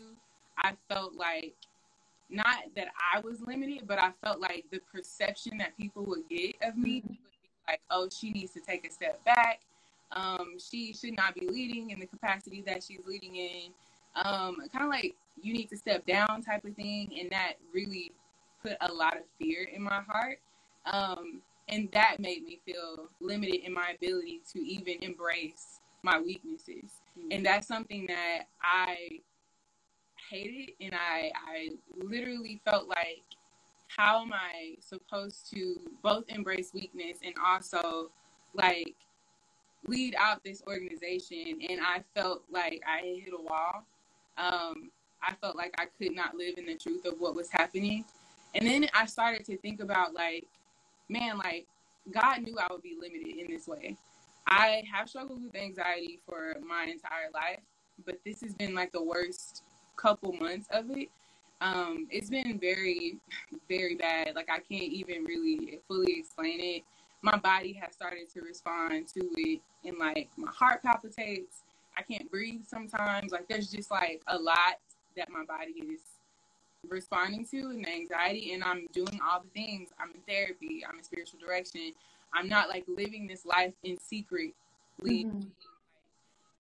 I 0.59 0.73
felt 0.89 1.15
like 1.15 1.55
not 2.31 2.59
that 2.77 2.89
I 3.15 3.21
was 3.21 3.41
limited, 3.41 3.87
but 3.87 4.01
I 4.01 4.13
felt 4.23 4.41
like 4.41 4.65
the 4.71 4.81
perception 4.93 5.59
that 5.59 5.77
people 5.77 6.05
would 6.07 6.29
get 6.29 6.55
of 6.63 6.77
me 6.77 7.03
would 7.07 7.17
be 7.17 7.19
like, 7.67 7.81
oh, 7.91 8.09
she 8.09 8.31
needs 8.31 8.53
to 8.53 8.61
take 8.61 8.87
a 8.87 8.91
step 8.93 9.23
back. 9.25 9.61
Um, 10.13 10.55
she 10.59 10.93
should 10.93 11.17
not 11.17 11.35
be 11.35 11.49
leading 11.49 11.91
in 11.91 12.01
the 12.01 12.07
capacity 12.07 12.63
that 12.67 12.83
she's 12.83 13.01
leading 13.07 13.37
in. 13.37 13.73
Um, 14.17 14.57
kind 14.73 14.85
of 14.85 14.91
like 14.91 15.15
you 15.41 15.53
need 15.53 15.69
to 15.71 15.77
step 15.77 16.07
down 16.07 16.43
type 16.43 16.65
of 16.65 16.75
thing, 16.75 17.11
and 17.21 17.31
that 17.31 17.55
really 17.73 18.13
put 18.63 18.77
a 18.81 18.93
lot 18.93 19.17
of 19.17 19.23
fear 19.39 19.69
in 19.73 19.83
my 19.83 20.01
heart. 20.07 20.39
Um, 20.87 21.41
and 21.69 21.89
that 21.93 22.19
made 22.19 22.43
me 22.45 22.61
feel 22.67 23.09
limited 23.21 23.65
in 23.65 23.73
my 23.73 23.95
ability 23.97 24.41
to 24.53 24.59
even 24.61 25.03
embrace 25.03 25.81
my 26.03 26.21
weaknesses. 26.21 26.91
And 27.31 27.45
that's 27.45 27.67
something 27.69 28.07
that 28.07 28.45
I 28.63 29.21
hated 30.31 30.73
and 30.81 30.95
I 30.95 31.33
I 31.35 31.71
literally 31.97 32.61
felt 32.65 32.89
like 32.89 33.23
how 33.89 34.23
am 34.23 34.33
I 34.33 34.77
supposed 34.81 35.51
to 35.53 35.81
both 36.03 36.25
embrace 36.29 36.71
weakness 36.73 37.19
and 37.25 37.35
also 37.45 38.11
like 38.55 38.95
lead 39.87 40.15
out 40.19 40.43
this 40.45 40.63
organization 40.67 41.59
and 41.69 41.81
I 41.81 42.03
felt 42.15 42.43
like 42.51 42.83
I 42.87 43.23
hit 43.25 43.33
a 43.37 43.43
wall. 43.43 43.85
Um, 44.39 44.91
I 45.23 45.35
felt 45.41 45.57
like 45.57 45.75
I 45.79 45.87
could 45.99 46.15
not 46.15 46.37
live 46.37 46.57
in 46.57 46.67
the 46.67 46.77
truth 46.77 47.05
of 47.07 47.15
what 47.19 47.35
was 47.35 47.51
happening. 47.51 48.05
And 48.55 48.67
then 48.67 48.89
I 48.95 49.07
started 49.07 49.45
to 49.47 49.57
think 49.59 49.81
about 49.81 50.15
like, 50.15 50.47
man, 51.09 51.39
like 51.39 51.67
God 52.13 52.43
knew 52.43 52.59
I 52.59 52.67
would 52.71 52.83
be 52.83 52.97
limited 53.01 53.39
in 53.39 53.47
this 53.49 53.67
way. 53.69 53.97
I 54.47 54.83
have 54.93 55.09
struggled 55.09 55.43
with 55.45 55.55
anxiety 55.55 56.21
for 56.27 56.57
my 56.67 56.85
entire 56.85 57.31
life, 57.33 57.61
but 58.05 58.19
this 58.25 58.41
has 58.41 58.55
been 58.55 58.75
like 58.75 58.93
the 58.93 59.03
worst 59.03 59.63
couple 59.97 60.33
months 60.33 60.67
of 60.73 60.91
it. 60.91 61.09
Um, 61.61 62.09
it's 62.11 62.31
been 62.31 62.59
very, 62.59 63.19
very 63.69 63.95
bad. 63.95 64.35
Like 64.35 64.49
I 64.51 64.59
can't 64.59 64.93
even 64.93 65.25
really 65.25 65.79
fully 65.87 66.19
explain 66.19 66.59
it. 66.61 66.83
My 67.23 67.37
body 67.37 67.75
has 67.75 67.93
started 67.93 68.31
to 68.33 68.41
respond 68.41 69.07
to 69.09 69.21
it, 69.37 69.61
and 69.85 69.99
like 69.99 70.31
my 70.37 70.51
heart 70.51 70.83
palpitates. 70.83 71.63
I 71.99 72.03
can't 72.03 72.31
breathe 72.31 72.63
sometimes. 72.67 73.31
Like 73.31 73.47
there's 73.47 73.71
just 73.71 73.91
like 73.91 74.23
a 74.27 74.39
lot 74.39 74.79
that 75.17 75.29
my 75.29 75.45
body 75.45 75.73
is 75.93 76.01
responding 76.89 77.45
to 77.47 77.59
and 77.71 77.85
the 77.85 77.91
anxiety 77.91 78.53
and 78.53 78.65
I'm 78.65 78.87
doing 78.93 79.21
all 79.29 79.41
the 79.43 79.51
things. 79.51 79.91
I'm 79.99 80.11
in 80.11 80.21
therapy, 80.27 80.83
I'm 80.89 80.99
in 80.99 81.05
spiritual 81.05 81.41
direction. 81.41 81.93
I'm 82.33 82.49
not 82.49 82.69
like 82.69 82.85
living 82.89 83.27
this 83.27 83.45
life 83.45 83.75
in 83.83 83.99
secretly 83.99 84.55
Mhm. 85.03 85.51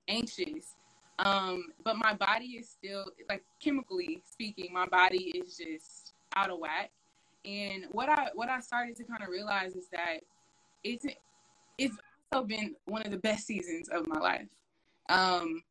anxious. 0.09 0.77
Um, 1.19 1.73
but 1.85 1.97
my 1.97 2.15
body 2.15 2.57
is 2.57 2.69
still 2.69 3.12
like 3.29 3.45
chemically 3.61 4.23
speaking, 4.25 4.73
my 4.73 4.87
body 4.87 5.31
is 5.39 5.57
just 5.57 6.15
out 6.35 6.50
of 6.50 6.59
whack. 6.59 6.91
And 7.45 7.87
what 7.93 8.09
I 8.09 8.31
what 8.35 8.49
I 8.49 8.61
started 8.61 8.97
to 8.97 9.05
kind 9.05 9.23
of 9.23 9.29
realize 9.29 9.75
is 9.75 9.89
that 9.89 10.21
it's 10.83 11.07
it's 11.79 11.97
also 12.33 12.45
been 12.47 12.75
one 12.87 13.03
of 13.03 13.11
the 13.11 13.19
best 13.19 13.47
seasons 13.47 13.89
of 13.89 14.07
my 14.07 14.19
life. 14.19 14.49
Um, 15.09 15.62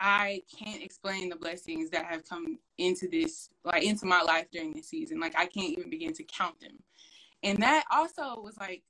I 0.00 0.42
can't 0.58 0.82
explain 0.82 1.28
the 1.28 1.36
blessings 1.36 1.90
that 1.90 2.06
have 2.06 2.28
come 2.28 2.58
into 2.78 3.08
this, 3.08 3.48
like 3.64 3.82
into 3.82 4.06
my 4.06 4.22
life 4.22 4.46
during 4.52 4.72
this 4.72 4.88
season. 4.88 5.20
Like 5.20 5.34
I 5.36 5.46
can't 5.46 5.70
even 5.70 5.90
begin 5.90 6.12
to 6.14 6.24
count 6.24 6.60
them. 6.60 6.78
And 7.42 7.58
that 7.62 7.84
also 7.90 8.40
was 8.40 8.56
like, 8.58 8.82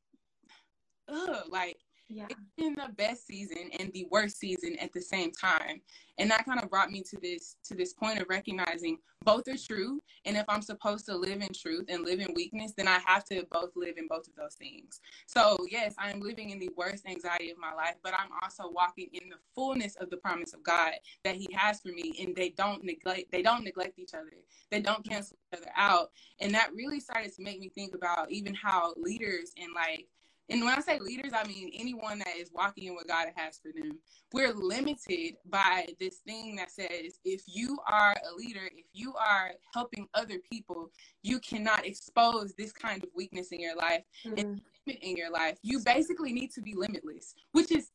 ugh, 1.09 1.45
like 1.49 1.79
Yeah. 2.09 2.27
it's 2.31 2.41
been 2.57 2.75
the 2.75 2.93
best 2.97 3.27
season 3.27 3.71
and 3.79 3.93
the 3.93 4.07
worst 4.11 4.39
season 4.39 4.77
at 4.79 4.93
the 4.93 5.01
same 5.01 5.33
time. 5.33 5.81
And 6.19 6.31
that 6.31 6.45
kind 6.45 6.63
of 6.63 6.71
brought 6.71 6.91
me 6.91 7.03
to 7.11 7.19
this 7.21 7.57
to 7.65 7.75
this 7.75 7.93
point 7.93 8.21
of 8.21 8.29
recognizing 8.29 8.99
both 9.25 9.49
are 9.49 9.57
true. 9.57 10.01
And 10.25 10.37
if 10.37 10.45
i'm 10.49 10.63
supposed 10.63 11.07
to 11.07 11.17
live 11.17 11.43
in 11.43 11.49
truth 11.53 11.87
and 11.89 12.05
live 12.05 12.21
in 12.21 12.33
weakness 12.35 12.73
then 12.77 12.89
i 12.89 13.01
have 13.05 13.25
to 13.27 13.45
both 13.51 13.71
live 13.75 13.99
in 13.99 14.07
both 14.09 14.29
of 14.29 14.35
those 14.37 14.55
things. 14.55 15.01
So 15.27 15.59
yes 15.69 15.95
i 15.99 16.11
am 16.11 16.21
living 16.21 16.51
in 16.51 16.59
the 16.59 16.71
worst 16.77 17.07
anxiety 17.07 17.51
of 17.51 17.59
my 17.59 17.75
life 17.75 17.97
but 18.03 18.15
i'm 18.15 18.31
also 18.43 18.71
walking 18.71 19.09
in 19.13 19.29
the 19.29 19.37
fullness 19.55 19.97
of 19.97 20.11
the 20.11 20.17
promise 20.17 20.55
of 20.55 20.63
god 20.63 20.93
that 21.25 21.35
he 21.35 21.49
has 21.53 21.81
for 21.81 21.89
me 21.89 22.15
and 22.21 22.35
they 22.37 22.51
don't 22.51 22.85
neglect 22.85 23.33
they 23.33 23.43
don't 23.43 23.65
neglect 23.65 23.99
each 23.99 24.15
other. 24.15 24.33
They 24.71 24.81
don't 24.81 25.07
cancel 25.09 25.37
each 25.53 25.61
other 25.61 25.71
out. 25.77 26.11
And 26.41 26.55
that 26.55 26.75
really 26.75 27.01
started 27.01 27.35
to 27.35 27.43
make 27.43 27.61
me 27.61 27.69
think 27.69 27.95
about 27.95 28.31
even 28.31 28.55
how 28.55 28.95
leaders 28.97 29.53
and 29.57 29.73
like 29.75 30.09
and 30.49 30.65
when 30.65 30.75
I 30.75 30.81
say 30.81 30.99
leaders, 31.01 31.33
I 31.35 31.47
mean 31.47 31.71
anyone 31.75 32.19
that 32.21 32.37
is 32.37 32.51
walking 32.53 32.85
in 32.85 32.95
what 32.95 33.09
God 33.09 33.29
has 33.35 33.59
for 33.59 33.73
them. 33.73 33.99
We're 34.33 34.53
limited 34.55 35.37
by 35.47 35.87
this 35.99 36.19
thing 36.19 36.57
that 36.57 36.71
says 36.71 37.19
if 37.25 37.43
you 37.47 37.79
are 37.87 38.13
a 38.13 38.35
leader, 38.35 38.69
if 38.73 38.87
you 38.93 39.15
are 39.15 39.53
helping 39.75 40.09
other 40.15 40.39
people, 40.51 40.91
you 41.23 41.41
cannot 41.41 41.85
expose 41.85 42.55
this 42.55 42.73
kind 42.73 43.03
of 43.03 43.11
weakness 43.15 43.49
in 43.51 43.61
your 43.61 43.77
life, 43.77 44.05
Mhm. 44.25 44.61
limit 44.87 45.03
in 45.03 45.17
your 45.17 45.31
life. 45.31 45.59
You 45.63 45.81
basically 45.81 46.33
need 46.33 46.53
to 46.53 46.63
be 46.63 46.75
limitless, 46.75 47.35
which 47.53 47.73
is 47.73 47.91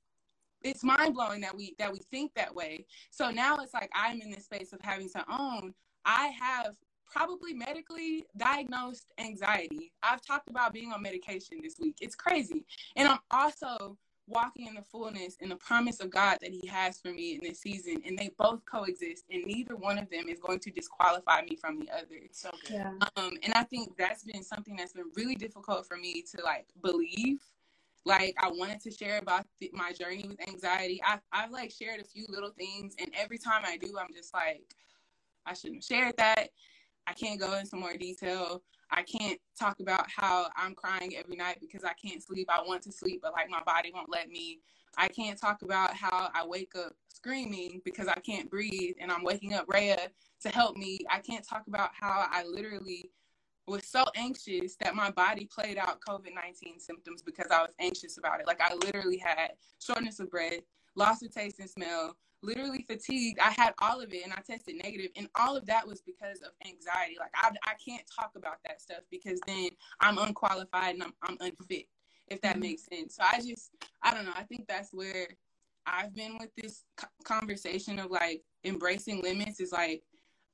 it's 0.63 0.83
mind 0.83 1.15
blowing 1.15 1.41
that 1.41 1.55
we 1.55 1.73
that 1.79 1.91
we 1.91 1.99
think 2.11 2.33
that 2.35 2.53
way. 2.53 2.85
So 3.09 3.31
now 3.31 3.57
it's 3.57 3.73
like 3.73 3.89
I'm 3.95 4.21
in 4.21 4.29
this 4.29 4.45
space 4.45 4.73
of 4.73 4.81
having 4.81 5.09
to 5.11 5.25
own 5.27 5.73
I 6.05 6.27
have 6.27 6.75
probably 7.11 7.53
medically 7.53 8.25
diagnosed 8.37 9.11
anxiety. 9.19 9.91
I've 10.01 10.21
talked 10.21 10.49
about 10.49 10.73
being 10.73 10.91
on 10.91 11.01
medication 11.01 11.59
this 11.61 11.75
week. 11.79 11.97
It's 12.01 12.15
crazy. 12.15 12.65
And 12.95 13.07
I'm 13.07 13.19
also 13.29 13.97
walking 14.27 14.67
in 14.67 14.75
the 14.75 14.81
fullness 14.81 15.35
and 15.41 15.51
the 15.51 15.57
promise 15.57 15.99
of 15.99 16.09
God 16.09 16.37
that 16.41 16.51
He 16.51 16.65
has 16.67 16.99
for 16.99 17.11
me 17.11 17.35
in 17.35 17.41
this 17.41 17.59
season. 17.59 18.01
And 18.05 18.17
they 18.17 18.31
both 18.37 18.61
coexist, 18.65 19.25
and 19.29 19.43
neither 19.43 19.75
one 19.75 19.97
of 19.97 20.09
them 20.09 20.29
is 20.29 20.39
going 20.39 20.59
to 20.59 20.71
disqualify 20.71 21.41
me 21.41 21.57
from 21.57 21.79
the 21.79 21.89
other. 21.91 22.21
So. 22.31 22.49
Yeah. 22.69 22.93
Um, 23.17 23.33
and 23.43 23.53
I 23.53 23.63
think 23.63 23.97
that's 23.97 24.23
been 24.23 24.43
something 24.43 24.77
that's 24.77 24.93
been 24.93 25.11
really 25.15 25.35
difficult 25.35 25.85
for 25.85 25.97
me 25.97 26.23
to 26.35 26.43
like 26.43 26.67
believe. 26.81 27.39
Like 28.03 28.33
I 28.39 28.49
wanted 28.49 28.81
to 28.81 28.91
share 28.91 29.19
about 29.19 29.45
th- 29.59 29.73
my 29.73 29.91
journey 29.91 30.25
with 30.27 30.47
anxiety. 30.47 31.01
I 31.05 31.19
I've 31.31 31.51
like 31.51 31.71
shared 31.71 31.99
a 31.99 32.03
few 32.03 32.25
little 32.29 32.49
things, 32.49 32.95
and 32.99 33.11
every 33.15 33.37
time 33.37 33.61
I 33.65 33.77
do, 33.77 33.95
I'm 33.99 34.13
just 34.13 34.33
like, 34.33 34.63
I 35.45 35.53
shouldn't 35.53 35.83
have 35.83 35.97
shared 35.97 36.17
that. 36.17 36.49
I 37.07 37.13
can't 37.13 37.39
go 37.39 37.57
into 37.57 37.75
more 37.75 37.95
detail. 37.97 38.61
I 38.89 39.03
can't 39.03 39.39
talk 39.57 39.79
about 39.79 40.09
how 40.09 40.47
I'm 40.55 40.75
crying 40.75 41.15
every 41.15 41.35
night 41.35 41.57
because 41.61 41.83
I 41.83 41.93
can't 41.93 42.21
sleep. 42.21 42.47
I 42.49 42.61
want 42.61 42.83
to 42.83 42.91
sleep, 42.91 43.21
but 43.23 43.33
like 43.33 43.49
my 43.49 43.63
body 43.63 43.91
won't 43.93 44.09
let 44.09 44.29
me. 44.29 44.59
I 44.97 45.07
can't 45.07 45.39
talk 45.39 45.61
about 45.61 45.95
how 45.95 46.29
I 46.33 46.45
wake 46.45 46.73
up 46.75 46.93
screaming 47.07 47.81
because 47.85 48.07
I 48.07 48.19
can't 48.19 48.49
breathe 48.49 48.95
and 48.99 49.11
I'm 49.11 49.23
waking 49.23 49.53
up 49.53 49.65
Rhea 49.67 50.09
to 50.41 50.49
help 50.49 50.75
me. 50.75 50.99
I 51.09 51.19
can't 51.19 51.47
talk 51.47 51.63
about 51.67 51.91
how 51.93 52.27
I 52.29 52.43
literally 52.43 53.11
was 53.67 53.87
so 53.87 54.05
anxious 54.15 54.75
that 54.81 54.95
my 54.95 55.11
body 55.11 55.45
played 55.45 55.77
out 55.77 56.01
COVID 56.01 56.33
19 56.33 56.79
symptoms 56.79 57.21
because 57.21 57.47
I 57.51 57.61
was 57.61 57.73
anxious 57.79 58.17
about 58.17 58.41
it. 58.41 58.47
Like 58.47 58.59
I 58.59 58.73
literally 58.73 59.17
had 59.17 59.51
shortness 59.79 60.19
of 60.19 60.29
breath, 60.29 60.61
loss 60.95 61.21
of 61.21 61.33
taste 61.33 61.59
and 61.59 61.69
smell, 61.69 62.17
literally 62.43 62.85
fatigued. 62.89 63.39
I 63.39 63.51
had 63.51 63.73
all 63.79 64.01
of 64.01 64.13
it 64.13 64.23
and 64.23 64.33
I 64.33 64.41
tested 64.41 64.75
negative, 64.83 65.11
and 65.15 65.27
all 65.35 65.55
of 65.55 65.65
that 65.67 65.87
was 65.87 66.01
because 66.01 66.39
of 66.41 66.51
anxiety. 66.65 67.17
Like 67.19 67.31
I, 67.35 67.51
I 67.65 67.73
can't 67.83 68.03
talk 68.19 68.31
about 68.35 68.57
that 68.65 68.81
stuff 68.81 69.01
because 69.09 69.39
then 69.47 69.69
I'm 69.99 70.17
unqualified 70.17 70.95
and 70.95 71.03
I'm, 71.03 71.13
I'm 71.23 71.37
unfit, 71.39 71.87
if 72.27 72.41
that 72.41 72.53
mm-hmm. 72.53 72.61
makes 72.61 72.85
sense. 72.85 73.15
So 73.15 73.23
I 73.23 73.37
just, 73.37 73.71
I 74.01 74.13
don't 74.13 74.25
know. 74.25 74.33
I 74.35 74.43
think 74.43 74.67
that's 74.67 74.93
where 74.93 75.27
I've 75.85 76.15
been 76.15 76.37
with 76.39 76.49
this 76.55 76.83
conversation 77.23 77.99
of 77.99 78.11
like 78.11 78.43
embracing 78.63 79.21
limits 79.21 79.59
is 79.59 79.71
like 79.71 80.03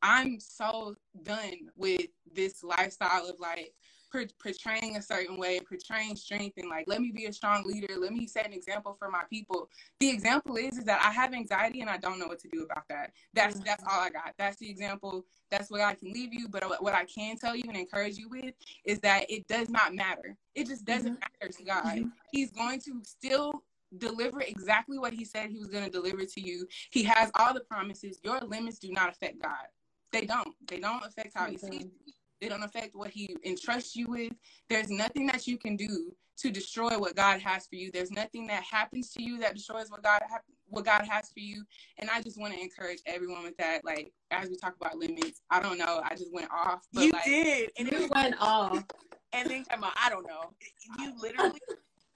I'm 0.01 0.39
so 0.39 0.95
done 1.23 1.69
with 1.75 2.07
this 2.33 2.63
lifestyle 2.63 3.27
of 3.27 3.39
like 3.39 3.73
portraying 4.11 4.97
a 4.97 5.01
certain 5.01 5.37
way, 5.37 5.59
portraying 5.59 6.15
strength, 6.15 6.57
and 6.57 6.69
like 6.69 6.85
let 6.87 7.01
me 7.01 7.11
be 7.11 7.25
a 7.25 7.33
strong 7.33 7.63
leader. 7.65 7.93
Let 7.97 8.13
me 8.13 8.27
set 8.27 8.45
an 8.45 8.53
example 8.53 8.95
for 8.97 9.09
my 9.09 9.23
people. 9.29 9.69
The 9.99 10.09
example 10.09 10.55
is 10.57 10.77
is 10.77 10.85
that 10.85 11.01
I 11.03 11.11
have 11.11 11.33
anxiety 11.33 11.81
and 11.81 11.89
I 11.89 11.97
don't 11.97 12.19
know 12.19 12.27
what 12.27 12.39
to 12.39 12.47
do 12.49 12.63
about 12.63 12.87
that. 12.89 13.11
That's 13.33 13.55
mm-hmm. 13.55 13.65
that's 13.65 13.83
all 13.83 13.99
I 13.99 14.09
got. 14.09 14.33
That's 14.37 14.57
the 14.57 14.69
example. 14.69 15.25
That's 15.51 15.69
what 15.69 15.81
I 15.81 15.93
can 15.93 16.11
leave 16.11 16.33
you. 16.33 16.47
But 16.47 16.63
what 16.81 16.93
I 16.93 17.05
can 17.05 17.37
tell 17.37 17.55
you 17.55 17.63
and 17.67 17.77
encourage 17.77 18.17
you 18.17 18.29
with 18.29 18.53
is 18.85 18.99
that 18.99 19.29
it 19.29 19.47
does 19.47 19.69
not 19.69 19.95
matter. 19.95 20.35
It 20.55 20.67
just 20.67 20.85
doesn't 20.85 21.13
mm-hmm. 21.13 21.33
matter 21.41 21.53
to 21.57 21.63
God. 21.63 21.83
Mm-hmm. 21.85 22.07
He's 22.31 22.51
going 22.51 22.81
to 22.81 23.01
still 23.03 23.63
deliver 23.97 24.41
exactly 24.41 24.97
what 24.97 25.13
he 25.13 25.23
said 25.23 25.49
he 25.49 25.59
was 25.59 25.69
going 25.69 25.85
to 25.85 25.89
deliver 25.89 26.25
to 26.25 26.41
you. 26.41 26.67
He 26.91 27.03
has 27.03 27.31
all 27.35 27.53
the 27.53 27.61
promises. 27.61 28.19
Your 28.23 28.39
limits 28.41 28.79
do 28.79 28.91
not 28.91 29.09
affect 29.09 29.41
God. 29.41 29.67
They 30.11 30.25
don't. 30.25 30.53
They 30.67 30.79
don't 30.79 31.03
affect 31.05 31.31
how 31.35 31.47
he 31.47 31.57
sees 31.57 31.83
you. 31.83 32.13
They 32.41 32.49
don't 32.49 32.63
affect 32.63 32.95
what 32.95 33.09
he 33.09 33.35
entrusts 33.43 33.95
you 33.95 34.07
with. 34.07 34.33
There's 34.69 34.89
nothing 34.89 35.27
that 35.27 35.47
you 35.47 35.57
can 35.57 35.75
do 35.75 36.13
to 36.37 36.51
destroy 36.51 36.99
what 36.99 37.15
God 37.15 37.41
has 37.41 37.67
for 37.67 37.75
you. 37.75 37.91
There's 37.91 38.11
nothing 38.11 38.45
that 38.47 38.63
happens 38.63 39.09
to 39.13 39.23
you 39.23 39.39
that 39.39 39.55
destroys 39.55 39.89
what 39.89 40.03
God 40.03 40.21
ha- 40.29 40.41
what 40.69 40.85
God 40.85 41.05
has 41.09 41.29
for 41.29 41.39
you. 41.39 41.63
And 41.97 42.09
I 42.09 42.21
just 42.21 42.39
want 42.39 42.53
to 42.53 42.59
encourage 42.59 42.99
everyone 43.05 43.43
with 43.43 43.57
that. 43.57 43.83
Like 43.83 44.11
as 44.31 44.49
we 44.49 44.57
talk 44.57 44.75
about 44.79 44.97
limits, 44.97 45.41
I 45.49 45.59
don't 45.61 45.77
know. 45.77 46.01
I 46.03 46.15
just 46.15 46.31
went 46.31 46.49
off. 46.51 46.81
But 46.93 47.05
you 47.05 47.11
like, 47.11 47.25
did, 47.25 47.71
and 47.77 47.91
it 47.91 48.09
went 48.09 48.35
off. 48.39 48.83
And 49.33 49.49
then 49.49 49.65
come 49.65 49.83
on, 49.83 49.91
I 50.01 50.09
don't 50.09 50.25
know. 50.25 50.53
You 50.99 51.13
literally 51.21 51.59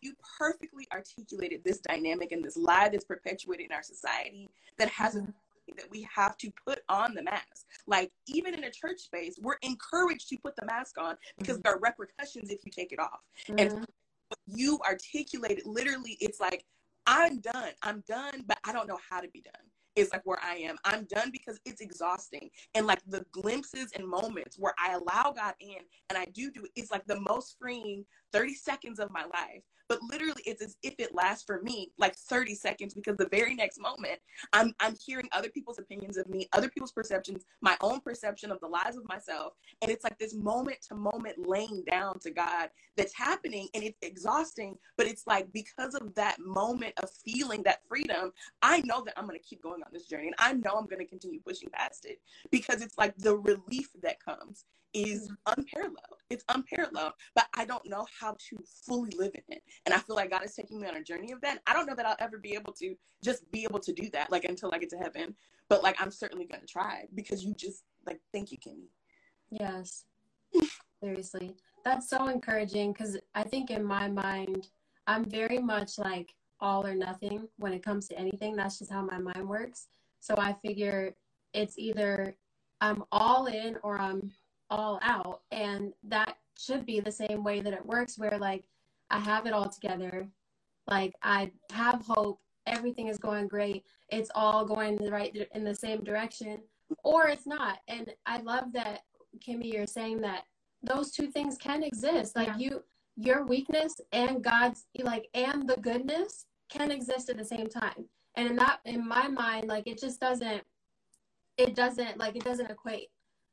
you 0.02 0.14
perfectly 0.40 0.88
articulated 0.94 1.64
this 1.64 1.80
dynamic 1.80 2.32
and 2.32 2.44
this 2.44 2.58
lie 2.58 2.90
that's 2.90 3.04
perpetuated 3.04 3.68
in 3.68 3.72
our 3.72 3.84
society 3.84 4.50
that 4.78 4.90
hasn't 4.90 5.26
mm-hmm. 5.26 5.51
That 5.78 5.90
we 5.90 6.08
have 6.14 6.38
to 6.38 6.52
put 6.66 6.80
on 6.90 7.14
the 7.14 7.24
mask. 7.24 7.66
Like 7.88 8.12
even 8.28 8.54
in 8.54 8.64
a 8.64 8.72
church 8.72 9.00
space, 9.00 9.38
we're 9.42 9.58
encouraged 9.62 10.30
to 10.30 10.38
put 10.38 10.56
the 10.56 10.66
mask 10.66 10.98
on 10.98 11.16
because 11.38 11.56
mm-hmm. 11.56 11.62
there 11.64 11.76
are 11.76 11.80
repercussions 11.80 12.50
if 12.50 12.60
you 12.66 12.72
take 12.72 12.92
it 12.92 13.00
off. 13.00 13.20
Mm-hmm. 13.48 13.60
And 13.60 13.86
you 14.48 14.80
articulated 14.88 15.66
literally, 15.66 16.18
it's 16.20 16.40
like 16.40 16.64
I'm 17.08 17.40
done. 17.40 17.72
I'm 17.84 18.04
done, 18.08 18.44
but 18.48 18.58
I 18.64 18.72
don't 18.72 18.88
know 18.88 19.00
how 19.10 19.22
to 19.22 19.28
be 19.30 19.42
done 19.42 19.64
is 19.96 20.10
like 20.12 20.26
where 20.26 20.40
I 20.42 20.56
am. 20.56 20.78
I'm 20.86 21.06
done 21.06 21.32
because 21.32 21.60
it's 21.66 21.82
exhausting. 21.82 22.50
And 22.76 22.88
like 22.88 23.02
the 23.08 23.26
glimpses 23.32 23.92
and 23.96 24.08
moments 24.08 24.58
where 24.58 24.74
I 24.80 24.94
allow 24.94 25.34
God 25.36 25.54
in 25.60 25.80
and 26.10 26.18
I 26.18 26.26
do 26.34 26.50
do 26.52 26.64
it, 26.64 26.72
it's 26.76 26.92
like 26.92 27.06
the 27.08 27.20
most 27.20 27.58
freeing 27.60 28.06
30 28.32 28.54
seconds 28.54 29.00
of 29.00 29.12
my 29.12 29.24
life 29.24 29.64
but 29.92 30.02
literally 30.04 30.42
it's 30.46 30.62
as 30.62 30.78
if 30.84 30.94
it 31.00 31.14
lasts 31.14 31.44
for 31.44 31.62
me 31.64 31.92
like 31.98 32.16
30 32.16 32.56
seconds 32.56 32.94
because 32.94 33.18
the 33.18 33.28
very 33.28 33.54
next 33.54 33.78
moment 33.78 34.20
i'm 34.54 34.74
i'm 34.80 34.96
hearing 35.06 35.28
other 35.34 35.50
people's 35.50 35.80
opinions 35.80 36.16
of 36.16 36.30
me 36.30 36.48
other 36.54 36.70
people's 36.70 36.94
perceptions 36.94 37.44
my 37.62 37.76
own 37.82 38.00
perception 38.00 38.52
of 38.52 38.60
the 38.62 38.68
lies 38.68 38.96
of 38.96 39.06
myself. 39.10 39.54
And 39.82 39.92
it's 39.92 40.06
like 40.06 40.18
this 40.18 40.34
moment 40.34 40.78
to 40.88 40.96
moment 40.96 41.46
laying 41.46 41.84
down 41.92 42.20
to 42.20 42.32
god 42.32 42.70
that's 42.96 43.14
happening 43.14 43.68
and 43.74 43.84
it's 43.84 43.98
exhausting 44.02 44.78
but 44.96 45.08
it's 45.08 45.28
like 45.28 45.52
because 45.52 45.94
of 45.94 46.16
that 46.16 46.38
moment 46.40 46.94
of 47.04 47.10
feeling 47.26 47.62
that 47.64 47.82
freedom 47.90 48.32
i 48.62 48.80
know 48.86 49.04
that 49.04 49.14
i'm 49.18 49.28
going 49.28 49.38
to 49.38 49.46
keep 49.46 49.62
going 49.62 49.82
on 49.84 49.90
this 49.92 50.06
journey 50.08 50.28
and 50.28 50.36
i 50.40 50.54
know 50.54 50.78
i'm 50.78 50.88
going 50.88 51.00
to 51.00 51.06
continue 51.06 51.42
pushing 51.46 51.70
past 51.74 52.06
it 52.06 52.22
because 52.50 52.82
it's 52.82 52.98
like 52.98 53.14
the 53.18 53.36
relief 53.36 53.90
that 54.02 54.24
comes 54.24 54.64
is 54.94 55.32
unparalleled. 55.46 56.18
It's 56.30 56.44
unparalleled, 56.50 57.14
but 57.36 57.48
I 57.56 57.66
don't 57.66 57.88
know 57.88 58.06
how 58.20 58.36
to 58.50 58.58
fully 58.86 59.12
live 59.18 59.32
in 59.36 59.44
it. 59.56 59.64
And 59.86 59.94
I 59.94 60.00
feel 60.00 60.16
like 60.16 60.32
God 60.32 60.46
is 60.46 60.56
taking 60.56 60.80
me 60.80 60.88
on 60.88 60.96
a 60.96 61.04
journey 61.04 61.32
of 61.32 61.42
that. 61.42 61.60
I 61.68 61.74
don't 61.74 61.86
know 61.86 61.96
that 61.96 62.06
I'll 62.06 62.16
ever 62.20 62.38
be 62.38 62.54
able 62.54 62.74
to 62.74 62.96
just 63.24 63.50
be 63.52 63.64
able 63.64 63.80
to 63.80 63.94
do 63.94 64.10
that, 64.12 64.32
like 64.32 64.46
until 64.46 64.72
I 64.74 64.78
get 64.78 64.90
to 64.92 64.98
heaven. 64.98 65.36
But 65.70 65.84
like, 65.84 66.02
I'm 66.02 66.12
certainly 66.12 66.46
going 66.46 66.62
to 66.62 66.68
try 66.68 67.06
because 67.16 67.44
you 67.44 67.54
just 67.54 67.84
like, 68.06 68.20
thank 68.34 68.52
you, 68.52 68.58
Kimmy. 68.58 68.90
Yes. 69.50 70.06
Seriously. 71.04 71.56
That's 71.84 72.10
so 72.10 72.28
encouraging 72.28 72.94
because 72.94 73.18
I 73.34 73.44
think 73.44 73.72
in 73.72 73.84
my 73.84 74.08
mind, 74.08 74.68
I'm 75.08 75.26
very 75.26 75.60
much 75.60 75.98
like 75.98 76.34
all 76.60 76.86
or 76.86 76.94
nothing 76.94 77.48
when 77.58 77.74
it 77.74 77.84
comes 77.84 78.08
to 78.10 78.18
anything. 78.18 78.56
That's 78.56 78.80
just 78.80 78.92
how 78.92 79.02
my 79.02 79.18
mind 79.18 79.48
works. 79.48 79.88
So 80.20 80.36
I 80.38 80.54
figure 80.54 81.16
it's 81.54 81.78
either 81.78 82.36
I'm 82.80 83.04
all 83.12 83.48
in 83.48 83.78
or 83.84 84.00
I'm 84.00 84.32
all 84.72 85.00
out 85.04 85.42
and 85.52 85.94
that 86.04 86.38
should 86.58 86.86
be 86.86 87.00
the 87.00 87.12
same 87.12 87.44
way 87.44 87.60
that 87.60 87.74
it 87.74 87.86
works 87.86 88.18
where 88.18 88.38
like 88.40 88.64
i 89.12 89.20
have 89.20 89.46
it 89.46 89.54
all 89.54 89.70
together. 89.70 90.28
Like 90.88 91.14
i 91.22 91.52
have 91.72 92.02
hope. 92.02 92.40
Everything 92.66 93.08
is 93.08 93.18
going 93.18 93.48
great. 93.48 93.84
It's 94.10 94.32
all 94.34 94.66
going 94.66 94.96
the 94.96 95.12
right 95.12 95.36
in 95.54 95.64
the 95.64 95.76
same 95.76 96.04
direction 96.04 96.60
or 97.04 97.28
it's 97.28 97.46
not. 97.46 97.80
And 97.88 98.12
i 98.26 98.40
love 98.40 98.72
that 98.74 99.02
kimmy 99.46 99.74
you're 99.74 99.86
saying 99.86 100.22
that 100.22 100.44
those 100.82 101.12
two 101.12 101.28
things 101.28 101.58
can 101.58 101.84
exist. 101.84 102.36
Like 102.36 102.48
yeah. 102.48 102.58
you 102.58 102.84
your 103.18 103.46
weakness 103.46 104.00
and 104.14 104.42
god's 104.42 104.86
like 105.04 105.28
and 105.34 105.68
the 105.68 105.76
goodness 105.82 106.46
can 106.70 106.92
exist 106.92 107.30
at 107.30 107.38
the 107.38 107.46
same 107.46 107.68
time. 107.68 108.06
And 108.36 108.48
in 108.48 108.56
that 108.56 108.80
in 108.86 109.06
my 109.06 109.28
mind 109.28 109.68
like 109.68 109.86
it 109.86 110.00
just 110.00 110.22
doesn't 110.22 110.64
it 111.58 111.76
doesn't 111.76 112.18
like 112.18 112.38
it 112.38 112.46
doesn't 112.46 112.72
equate 112.72 113.10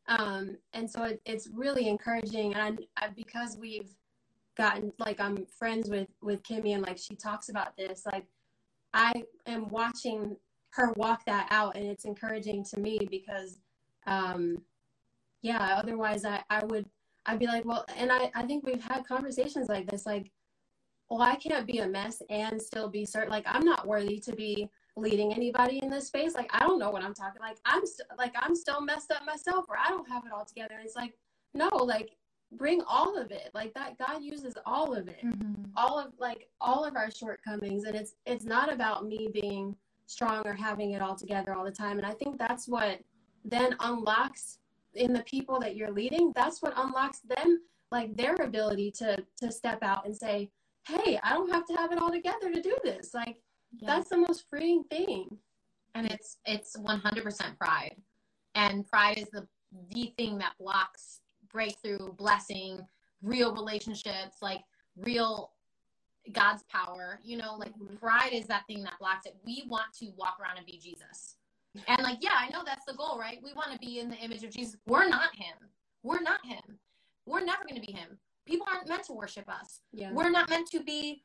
um, 0.09 0.57
and 0.73 0.91
so 0.91 1.05
it, 1.05 1.21
it's 1.25 1.49
really 1.53 1.89
encouraging. 1.89 2.55
And 2.55 2.79
I, 2.99 3.05
I, 3.05 3.09
because 3.11 3.57
we've 3.59 3.95
gotten 4.57 4.93
like 4.99 5.21
I'm 5.21 5.47
friends 5.47 5.89
with 5.89 6.09
with 6.23 6.43
Kimmy, 6.43 6.75
and 6.75 6.83
like 6.83 6.99
she 6.99 7.15
talks 7.15 7.51
about 7.51 7.77
this, 7.77 8.03
like 8.07 8.27
I 8.95 9.13
am 9.47 9.69
watching 9.69 10.37
her 10.71 10.93
walk 10.97 11.25
that 11.27 11.47
out, 11.51 11.77
and 11.77 11.85
it's 11.85 12.05
encouraging 12.07 12.65
to 12.65 12.81
me 12.81 12.99
because, 13.11 13.59
um, 14.07 14.63
yeah. 15.43 15.77
Otherwise, 15.79 16.25
I 16.25 16.43
I 16.51 16.65
would 16.65 16.87
I'd 17.27 17.39
be 17.39 17.47
like, 17.47 17.65
well, 17.67 17.85
and 17.97 18.11
I 18.11 18.31
I 18.35 18.45
think 18.45 18.67
we've 18.67 18.83
had 18.83 19.07
conversations 19.07 19.69
like 19.69 19.91
this, 19.91 20.07
like, 20.07 20.33
well, 21.11 21.23
I 21.23 21.37
can't 21.37 21.67
be 21.67 21.79
a 21.79 21.89
mess 21.89 22.23
and 22.31 22.61
still 22.61 22.89
be 22.89 23.05
certain. 23.05 23.31
Like 23.31 23.45
I'm 23.47 23.65
not 23.65 23.87
worthy 23.87 24.19
to 24.21 24.35
be 24.35 24.71
leading 24.99 25.33
anybody 25.33 25.79
in 25.83 25.91
this 25.91 26.07
space. 26.09 26.35
Like 26.35 26.51
I 26.53 26.61
don't 26.61 26.79
know 26.79 26.91
what 26.91 27.03
I'm 27.03 27.15
talking. 27.15 27.41
Like 27.41 27.59
I'm 27.65 27.87
st- 27.87 28.09
like 28.19 28.35
I'm 28.37 28.55
still 28.55 28.81
messed 28.81 29.11
up 29.11 29.25
myself, 29.25 29.67
or 29.69 29.77
I 29.79 29.89
don't 29.89 30.09
have 30.09 30.25
it 30.27 30.33
all 30.33 30.45
together. 30.45 30.75
And 30.77 30.85
it's 30.85 30.97
like 30.97 31.15
no, 31.55 31.69
like 31.73 32.17
bring 32.53 32.81
all 32.83 33.17
of 33.19 33.31
it. 33.31 33.51
Like 33.55 33.75
that 33.75 33.99
God 33.99 34.23
uses 34.23 34.55
all 34.65 34.95
of 34.95 35.09
it, 35.09 35.25
mm-hmm. 35.25 35.65
all 35.77 35.99
of 35.99 36.13
like 36.19 36.49
all 36.61 36.85
of 36.85 36.97
our 36.97 37.11
shortcomings, 37.11 37.85
and 37.85 37.95
it's 37.95 38.15
it's 38.27 38.45
not 38.45 38.73
about 38.73 39.07
me 39.07 39.29
being 39.33 39.77
strong 40.07 40.47
or 40.47 40.55
having 40.55 40.93
it 40.93 41.03
all 41.03 41.15
together 41.15 41.55
all 41.55 41.65
the 41.65 41.71
time. 41.71 41.99
And 41.99 42.07
I 42.07 42.13
think 42.13 42.39
that's 42.39 42.67
what 42.67 43.01
then 43.45 43.77
unlocks 43.81 44.59
in 44.95 45.13
the 45.13 45.23
people 45.23 45.61
that 45.61 45.77
you're 45.77 45.93
leading. 45.93 46.33
That's 46.35 46.63
what 46.63 46.73
unlocks 46.77 47.21
them 47.21 47.61
like 47.91 48.17
their 48.17 48.35
ability 48.35 48.91
to 48.93 49.25
to 49.41 49.53
step 49.53 49.83
out 49.83 50.07
and 50.07 50.17
say, 50.17 50.51
"Hey, 50.87 51.19
I 51.23 51.35
don't 51.35 51.51
have 51.51 51.67
to 51.67 51.75
have 51.75 51.93
it 51.93 51.99
all 51.99 52.11
together 52.11 52.53
to 52.53 52.61
do 52.61 52.77
this." 52.85 53.15
Like 53.15 53.37
yeah. 53.77 53.87
That's 53.87 54.09
the 54.09 54.19
most 54.19 54.45
freeing 54.49 54.85
thing. 54.85 55.37
And 55.95 56.11
it's 56.11 56.39
it's 56.45 56.77
100% 56.77 57.59
pride. 57.59 57.97
And 58.55 58.87
pride 58.89 59.19
is 59.19 59.29
the 59.31 59.47
the 59.91 60.13
thing 60.17 60.39
that 60.39 60.55
blocks 60.59 61.21
breakthrough, 61.51 62.13
blessing, 62.13 62.81
real 63.23 63.55
relationships, 63.55 64.37
like 64.43 64.61
real 64.97 65.53
God's 66.33 66.63
power. 66.65 67.21
You 67.23 67.39
know, 67.39 67.57
like 67.57 67.73
mm-hmm. 67.73 67.97
pride 67.97 68.33
is 68.33 68.47
that 68.47 68.67
thing 68.67 68.83
that 68.85 68.99
blocks 68.99 69.27
it. 69.27 69.37
We 69.45 69.65
want 69.69 69.93
to 70.01 70.11
walk 70.17 70.39
around 70.41 70.59
and 70.59 70.67
be 70.67 70.79
Jesus. 70.79 71.37
And 71.87 72.03
like, 72.03 72.19
yeah, 72.21 72.35
I 72.35 72.49
know 72.49 72.63
that's 72.65 72.85
the 72.87 72.95
goal, 72.95 73.19
right? 73.19 73.39
We 73.43 73.53
want 73.53 73.73
to 73.73 73.79
be 73.79 74.01
in 74.01 74.09
the 74.09 74.17
image 74.17 74.43
of 74.43 74.51
Jesus. 74.51 74.77
We're 74.87 75.09
not 75.09 75.35
him. 75.37 75.69
We're 76.03 76.21
not 76.21 76.45
him. 76.45 76.79
We're 77.27 77.45
never 77.45 77.63
going 77.69 77.81
to 77.81 77.87
be 77.87 77.93
him. 77.93 78.19
People 78.47 78.67
aren't 78.73 78.89
meant 78.89 79.05
to 79.05 79.13
worship 79.13 79.49
us. 79.49 79.81
Yeah. 79.93 80.11
We're 80.13 80.31
not 80.31 80.49
meant 80.49 80.71
to 80.71 80.83
be 80.83 81.23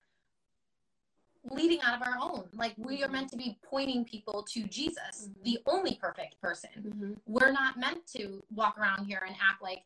leading 1.50 1.82
out 1.82 2.00
of 2.00 2.08
our 2.08 2.18
own. 2.22 2.46
Like 2.54 2.74
we 2.78 3.04
are 3.04 3.10
meant 3.10 3.30
to 3.32 3.38
be 3.38 3.58
pointing 3.64 4.06
people 4.06 4.46
to 4.52 4.64
Jesus, 4.64 5.30
mm-hmm. 5.30 5.44
the 5.44 5.60
only 5.66 5.96
perfect 5.96 6.40
person. 6.42 6.70
Mm-hmm. 6.80 7.14
We're 7.26 7.52
not 7.52 7.78
meant 7.78 8.06
to 8.16 8.44
walk 8.54 8.78
around 8.78 9.06
here 9.06 9.24
and 9.26 9.36
act 9.36 9.62
like, 9.62 9.84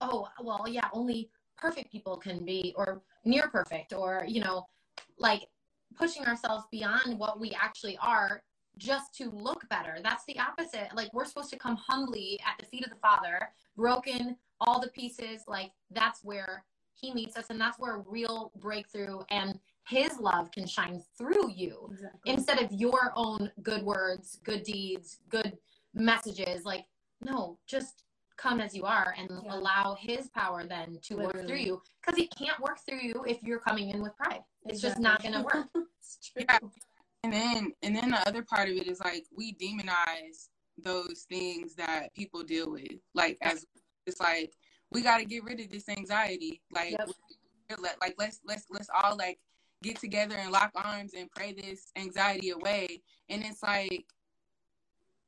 oh, 0.00 0.28
well, 0.42 0.66
yeah, 0.68 0.88
only 0.92 1.30
perfect 1.56 1.92
people 1.92 2.16
can 2.16 2.44
be, 2.44 2.74
or 2.76 3.02
near 3.24 3.48
perfect, 3.48 3.92
or, 3.92 4.24
you 4.26 4.40
know, 4.40 4.66
like 5.18 5.46
pushing 5.96 6.24
ourselves 6.24 6.64
beyond 6.70 7.18
what 7.18 7.38
we 7.38 7.52
actually 7.60 7.98
are 7.98 8.42
just 8.78 9.14
to 9.14 9.30
look 9.30 9.68
better. 9.68 9.98
That's 10.02 10.24
the 10.24 10.38
opposite. 10.38 10.88
Like 10.94 11.12
we're 11.12 11.26
supposed 11.26 11.50
to 11.50 11.58
come 11.58 11.76
humbly 11.76 12.40
at 12.46 12.58
the 12.58 12.66
feet 12.66 12.84
of 12.84 12.90
the 12.90 12.96
Father, 12.96 13.50
broken, 13.76 14.36
all 14.60 14.80
the 14.80 14.88
pieces, 14.88 15.42
like 15.46 15.72
that's 15.90 16.24
where 16.24 16.64
he 16.94 17.12
meets 17.12 17.36
us 17.36 17.46
and 17.50 17.60
that's 17.60 17.78
where 17.78 18.02
real 18.06 18.52
breakthrough 18.56 19.20
and 19.30 19.58
his 19.90 20.18
love 20.20 20.50
can 20.52 20.66
shine 20.66 21.02
through 21.18 21.50
you 21.50 21.88
Exactly. 21.90 22.32
instead 22.32 22.62
of 22.62 22.70
your 22.72 23.12
own 23.16 23.50
good 23.62 23.82
words, 23.82 24.38
good 24.44 24.62
deeds, 24.62 25.18
good 25.28 25.58
messages. 25.94 26.64
Like, 26.64 26.86
no, 27.20 27.58
just 27.66 28.04
come 28.36 28.60
as 28.60 28.74
you 28.74 28.84
are 28.84 29.14
and 29.18 29.28
Yeah. 29.28 29.54
allow 29.54 29.96
his 29.96 30.28
power 30.30 30.64
then 30.64 30.98
to 31.02 31.16
work 31.16 31.44
through 31.46 31.56
you 31.56 31.82
because 32.00 32.16
he 32.16 32.28
can't 32.28 32.58
work 32.60 32.78
through 32.86 33.00
you 33.00 33.24
if 33.26 33.42
you're 33.42 33.58
coming 33.58 33.90
in 33.90 34.00
with 34.00 34.16
pride. 34.16 34.42
It's 34.64 34.80
just 34.80 34.98
not 34.98 35.22
going 35.22 35.34
to 35.34 35.42
work. 35.42 35.66
It's 35.98 36.32
true. 36.32 36.44
Yeah. 36.48 36.58
And 37.22 37.32
then 37.32 37.72
and 37.82 37.94
then 37.94 38.10
the 38.10 38.26
other 38.26 38.42
part 38.42 38.68
of 38.70 38.76
it 38.76 38.86
is 38.88 39.00
like 39.00 39.26
we 39.36 39.54
demonize 39.54 40.48
those 40.78 41.26
things 41.28 41.74
that 41.74 42.14
people 42.14 42.42
deal 42.42 42.70
with. 42.70 42.98
Like 43.14 43.36
as 43.42 43.66
it's 44.06 44.18
like 44.20 44.52
we 44.90 45.02
got 45.02 45.18
to 45.18 45.24
get 45.26 45.44
rid 45.44 45.60
of 45.60 45.68
this 45.68 45.88
anxiety. 45.88 46.62
Like 46.72 46.92
Yep. 46.92 47.10
let 47.78 48.00
like 48.00 48.14
let's 48.18 48.40
let's 48.44 48.64
let's 48.70 48.88
all 48.94 49.16
like 49.16 49.38
get 49.82 49.98
together 49.98 50.36
and 50.36 50.52
lock 50.52 50.70
arms 50.74 51.14
and 51.14 51.30
pray 51.30 51.52
this 51.52 51.90
anxiety 51.96 52.50
away. 52.50 53.02
And 53.28 53.44
it's 53.44 53.62
like 53.62 54.04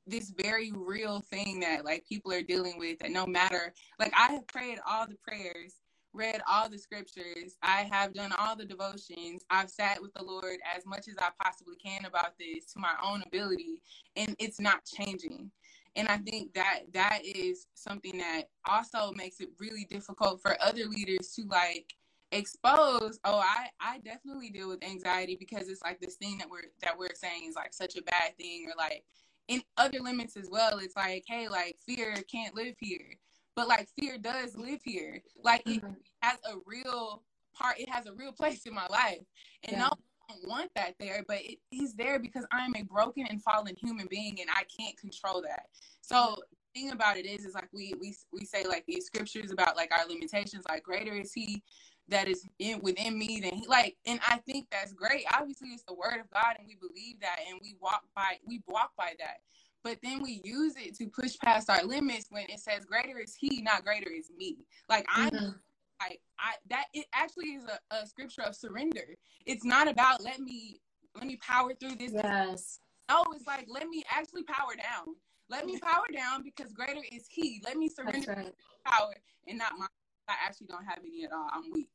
this 0.06 0.32
very 0.42 0.72
real 0.74 1.20
thing 1.20 1.60
that 1.60 1.84
like 1.84 2.04
people 2.08 2.32
are 2.32 2.42
dealing 2.42 2.78
with 2.78 2.98
that 2.98 3.12
no 3.12 3.24
matter 3.24 3.72
like 4.00 4.12
I 4.18 4.32
have 4.32 4.46
prayed 4.48 4.80
all 4.84 5.06
the 5.06 5.16
prayers 5.26 5.76
read 6.12 6.40
all 6.46 6.68
the 6.68 6.78
scriptures. 6.78 7.56
I 7.62 7.88
have 7.90 8.12
done 8.14 8.32
all 8.38 8.56
the 8.56 8.64
devotions. 8.64 9.44
I've 9.50 9.70
sat 9.70 10.00
with 10.00 10.12
the 10.14 10.22
Lord 10.22 10.58
as 10.76 10.84
much 10.86 11.08
as 11.08 11.16
I 11.18 11.30
possibly 11.42 11.76
can 11.76 12.04
about 12.04 12.38
this 12.38 12.66
to 12.72 12.78
my 12.78 12.94
own 13.02 13.22
ability, 13.26 13.80
and 14.16 14.34
it's 14.38 14.60
not 14.60 14.84
changing. 14.84 15.50
And 15.94 16.08
I 16.08 16.18
think 16.18 16.54
that 16.54 16.80
that 16.94 17.20
is 17.24 17.66
something 17.74 18.16
that 18.18 18.44
also 18.66 19.12
makes 19.12 19.40
it 19.40 19.50
really 19.58 19.86
difficult 19.90 20.40
for 20.40 20.56
other 20.62 20.84
leaders 20.84 21.32
to 21.36 21.44
like 21.48 21.94
expose 22.32 23.20
oh 23.24 23.38
i 23.38 23.68
i 23.80 23.98
definitely 23.98 24.48
deal 24.48 24.68
with 24.68 24.82
anxiety 24.82 25.36
because 25.38 25.68
it's 25.68 25.82
like 25.82 26.00
this 26.00 26.14
thing 26.16 26.38
that 26.38 26.48
we're 26.48 26.62
that 26.82 26.98
we're 26.98 27.14
saying 27.14 27.44
is 27.46 27.54
like 27.54 27.74
such 27.74 27.94
a 27.96 28.02
bad 28.02 28.36
thing 28.38 28.66
or 28.66 28.72
like 28.76 29.04
in 29.48 29.62
other 29.76 29.98
limits 30.00 30.36
as 30.36 30.48
well. 30.50 30.78
It's 30.78 30.96
like 30.96 31.24
hey 31.26 31.48
like 31.48 31.76
fear 31.86 32.14
can't 32.30 32.54
live 32.54 32.74
here. 32.78 33.18
But 33.54 33.68
like 33.68 33.88
fear 33.98 34.16
does 34.16 34.56
live 34.56 34.80
here. 34.82 35.20
Like 35.42 35.62
it 35.66 35.82
Mhm. 35.82 35.96
has 36.22 36.38
a 36.46 36.54
real 36.64 37.22
part 37.54 37.78
it 37.78 37.88
has 37.90 38.06
a 38.06 38.14
real 38.14 38.32
place 38.32 38.64
in 38.66 38.74
my 38.74 38.86
life. 38.86 39.20
And 39.64 39.72
Yeah. 39.72 39.78
no 39.78 39.90
I 40.30 40.34
don't 40.34 40.48
want 40.48 40.70
that 40.76 40.94
there 40.98 41.22
but 41.28 41.40
it 41.42 41.58
is 41.70 41.94
there 41.94 42.18
because 42.18 42.46
i'm 42.52 42.74
a 42.76 42.82
broken 42.84 43.26
and 43.28 43.42
fallen 43.42 43.74
human 43.76 44.06
being 44.06 44.40
and 44.40 44.48
i 44.54 44.64
can't 44.64 44.96
control 44.96 45.42
that. 45.42 45.66
So 46.00 46.36
thing 46.74 46.92
about 46.92 47.18
it 47.18 47.26
is 47.26 47.44
is 47.44 47.54
like 47.54 47.68
we 47.72 47.92
we 48.00 48.16
we 48.32 48.44
say 48.46 48.64
like 48.66 48.86
these 48.86 49.04
scriptures 49.04 49.50
about 49.50 49.76
like 49.76 49.90
our 49.92 50.06
limitations 50.08 50.64
like 50.68 50.82
greater 50.82 51.14
is 51.14 51.32
he 51.32 51.62
that 52.08 52.28
is 52.28 52.46
in 52.58 52.80
within 52.80 53.18
me 53.18 53.40
than 53.40 53.54
he 53.54 53.66
like 53.66 53.96
and 54.06 54.20
i 54.28 54.36
think 54.38 54.66
that's 54.70 54.92
great 54.92 55.24
obviously 55.34 55.68
it's 55.68 55.84
the 55.84 55.94
word 55.94 56.20
of 56.20 56.28
god 56.30 56.56
and 56.58 56.66
we 56.66 56.76
believe 56.76 57.20
that 57.20 57.38
and 57.48 57.58
we 57.62 57.74
walk 57.80 58.02
by 58.14 58.36
we 58.46 58.60
walk 58.66 58.90
by 58.96 59.12
that 59.18 59.38
but 59.84 59.98
then 60.02 60.22
we 60.22 60.40
use 60.44 60.74
it 60.76 60.94
to 60.96 61.06
push 61.06 61.36
past 61.38 61.70
our 61.70 61.84
limits 61.84 62.26
when 62.30 62.44
it 62.48 62.60
says 62.60 62.84
greater 62.84 63.18
is 63.18 63.34
he 63.34 63.62
not 63.62 63.84
greater 63.84 64.10
is 64.10 64.30
me 64.36 64.56
like 64.88 65.06
i'm 65.14 65.30
Mhm. 65.30 65.54
like 66.00 66.20
I 66.38 66.54
that 66.70 66.86
it 66.92 67.06
actually 67.14 67.50
is 67.50 67.64
a, 67.64 67.94
a 67.94 68.06
scripture 68.06 68.42
of 68.42 68.56
surrender. 68.56 69.14
It's 69.46 69.64
not 69.64 69.88
about 69.88 70.22
let 70.22 70.40
me 70.40 70.80
let 71.14 71.26
me 71.26 71.36
power 71.36 71.72
through 71.78 71.96
this. 71.96 72.12
Yes. 72.12 72.80
No, 73.08 73.24
it's 73.34 73.46
like 73.46 73.66
let 73.68 73.88
me 73.88 74.02
actually 74.10 74.42
power 74.44 74.74
down. 74.76 75.14
Let 75.48 75.66
me 75.66 75.78
power 75.78 76.06
down 76.12 76.42
because 76.42 76.72
greater 76.72 77.02
is 77.12 77.26
he. 77.28 77.60
Let 77.64 77.76
me 77.76 77.88
surrender 77.88 78.34
right. 78.36 78.54
power 78.84 79.14
and 79.46 79.58
not 79.58 79.72
my 79.78 79.86
I 80.28 80.34
actually 80.46 80.68
don't 80.68 80.84
have 80.84 80.98
any 81.04 81.24
at 81.24 81.32
all. 81.32 81.48
I'm 81.52 81.70
weak. 81.72 81.88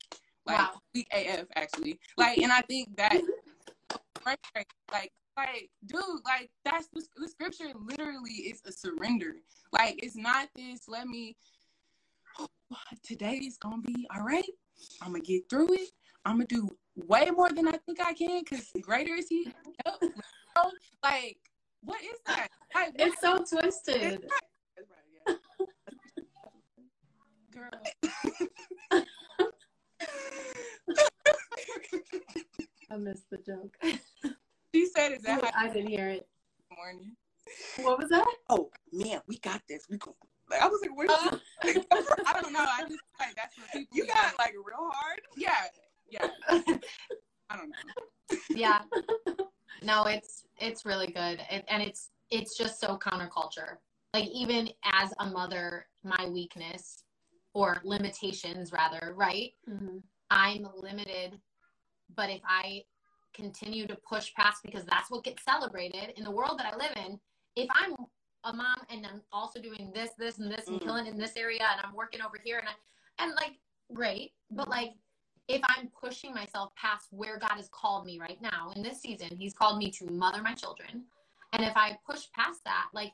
Like 0.45 0.57
Wow. 0.57 0.81
weak 0.93 1.07
AF 1.13 1.47
actually. 1.55 1.99
Like 2.17 2.37
and 2.37 2.51
I 2.51 2.61
think 2.61 2.95
that 2.97 3.21
like 4.25 5.11
like 5.37 5.69
dude 5.85 6.01
like 6.25 6.49
that's 6.65 6.87
the, 6.93 7.05
the 7.17 7.27
scripture 7.27 7.71
literally 7.75 8.31
is 8.31 8.61
a 8.65 8.71
surrender. 8.71 9.35
Like 9.71 10.01
it's 10.03 10.15
not 10.15 10.47
this 10.55 10.87
let 10.87 11.07
me 11.07 11.35
today 13.03 13.35
is 13.35 13.57
gonna 13.57 13.81
be 13.81 14.07
all 14.15 14.23
right. 14.23 14.49
I'm 15.01 15.11
gonna 15.11 15.23
get 15.23 15.49
through 15.49 15.73
it. 15.73 15.89
I'm 16.25 16.35
gonna 16.35 16.45
do 16.45 16.69
way 16.95 17.29
more 17.29 17.49
than 17.49 17.67
I 17.67 17.77
think 17.85 17.99
I 18.01 18.13
can 18.13 18.43
because 18.43 18.69
greater 18.81 19.13
is 19.15 19.27
he. 19.27 19.47
Like, 21.03 21.37
what 21.81 22.01
is 22.01 22.19
that? 22.25 22.49
Like, 22.73 22.93
It's 22.95 23.21
so 23.21 23.37
twisted. 23.37 24.25
Girl. 27.57 29.03
I 32.89 32.95
missed 32.97 33.29
the 33.29 33.37
joke. 33.37 33.75
she 34.73 34.85
said, 34.87 35.11
"Is 35.13 35.21
that 35.23 35.43
how 35.43 35.51
I 35.55 35.73
didn't 35.73 35.89
hear 35.89 36.07
it. 36.09 36.27
morning?" 36.75 37.15
What 37.81 37.99
was 37.99 38.09
that? 38.09 38.27
Oh 38.49 38.69
man, 38.91 39.21
we 39.27 39.37
got 39.39 39.61
this. 39.67 39.85
We 39.89 39.97
go. 39.97 40.15
Like, 40.49 40.61
I 40.61 40.67
was 40.67 40.79
like, 40.81 40.95
what? 40.95 41.09
Uh, 41.09 41.37
I 42.25 42.41
don't 42.41 42.53
know. 42.53 42.65
I 42.65 42.81
just 42.83 42.99
like 43.19 43.35
that's 43.35 43.57
what 43.57 43.71
people. 43.71 43.97
you 43.97 44.07
got 44.07 44.37
like 44.39 44.53
real 44.53 44.89
hard. 44.91 45.21
Yeah, 45.35 45.67
yeah. 46.09 46.27
I 47.49 47.55
don't 47.55 47.69
know. 47.69 48.37
yeah 48.49 48.81
no 49.81 50.03
it's 50.03 50.43
it's 50.59 50.85
really 50.85 51.07
good 51.07 51.39
and, 51.49 51.63
and 51.69 51.81
it's 51.81 52.09
it's 52.29 52.57
just 52.57 52.79
so 52.79 52.97
counterculture 52.97 53.77
like 54.13 54.27
even 54.33 54.69
as 54.83 55.13
a 55.19 55.25
mother 55.25 55.85
my 56.03 56.27
weakness 56.27 57.03
or 57.57 57.81
limitations 57.83 58.71
rather 58.71 59.13
right 59.17 59.53
Mhm. 59.67 60.03
i'm 60.29 60.67
limited 60.75 61.41
but 62.15 62.29
if 62.29 62.41
i 62.47 62.83
continue 63.33 63.87
to 63.87 63.95
push 64.07 64.33
past 64.35 64.61
because 64.63 64.85
that's 64.85 65.09
what 65.09 65.23
gets 65.23 65.43
celebrated 65.43 66.11
in 66.17 66.23
the 66.23 66.31
world 66.31 66.59
that 66.59 66.71
i 66.71 66.75
live 66.77 66.95
in 67.05 67.19
if 67.55 67.67
i'm 67.71 67.95
a 68.43 68.53
mom 68.53 68.77
and 68.91 69.05
i'm 69.07 69.21
also 69.31 69.59
doing 69.59 69.91
this 69.93 70.11
this 70.19 70.37
and 70.39 70.51
this 70.51 70.67
and 70.67 70.79
Mm. 70.79 70.83
killing 70.85 71.07
in 71.07 71.17
this 71.17 71.35
area 71.35 71.65
and 71.71 71.81
i'm 71.83 71.95
working 71.95 72.21
over 72.21 72.37
here 72.43 72.59
and 72.59 72.69
I, 72.69 73.23
and 73.23 73.33
like 73.35 73.59
great 73.93 74.33
but 74.51 74.67
like 74.69 74.93
if 75.47 75.61
I'm 75.77 75.89
pushing 75.99 76.33
myself 76.33 76.73
past 76.75 77.07
where 77.11 77.37
God 77.39 77.55
has 77.55 77.69
called 77.69 78.05
me 78.05 78.19
right 78.19 78.41
now 78.41 78.71
in 78.75 78.83
this 78.83 79.01
season, 79.01 79.29
He's 79.37 79.53
called 79.53 79.77
me 79.77 79.89
to 79.91 80.05
mother 80.11 80.41
my 80.41 80.53
children. 80.53 81.05
And 81.53 81.63
if 81.63 81.73
I 81.77 81.97
push 82.05 82.27
past 82.33 82.61
that, 82.65 82.87
like 82.93 83.13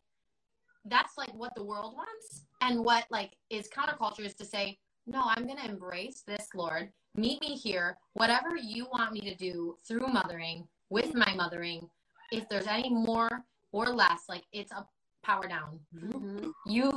that's 0.85 1.17
like 1.17 1.33
what 1.33 1.55
the 1.55 1.63
world 1.63 1.95
wants. 1.95 2.43
And 2.61 2.83
what 2.83 3.05
like 3.09 3.31
is 3.49 3.69
counterculture 3.69 4.25
is 4.25 4.35
to 4.35 4.45
say, 4.45 4.77
no, 5.05 5.23
I'm 5.25 5.47
gonna 5.47 5.65
embrace 5.65 6.23
this, 6.25 6.47
Lord. 6.55 6.91
Meet 7.15 7.41
me 7.41 7.55
here. 7.55 7.97
Whatever 8.13 8.55
you 8.55 8.87
want 8.91 9.13
me 9.13 9.21
to 9.21 9.35
do 9.35 9.77
through 9.87 10.07
mothering, 10.07 10.67
with 10.89 11.13
my 11.13 11.33
mothering, 11.35 11.89
if 12.31 12.47
there's 12.49 12.67
any 12.67 12.89
more 12.89 13.43
or 13.71 13.87
less, 13.87 14.23
like 14.29 14.43
it's 14.51 14.71
a 14.71 14.85
power 15.23 15.47
down. 15.47 15.79
Mhm. 15.95 16.51
You 16.65 16.91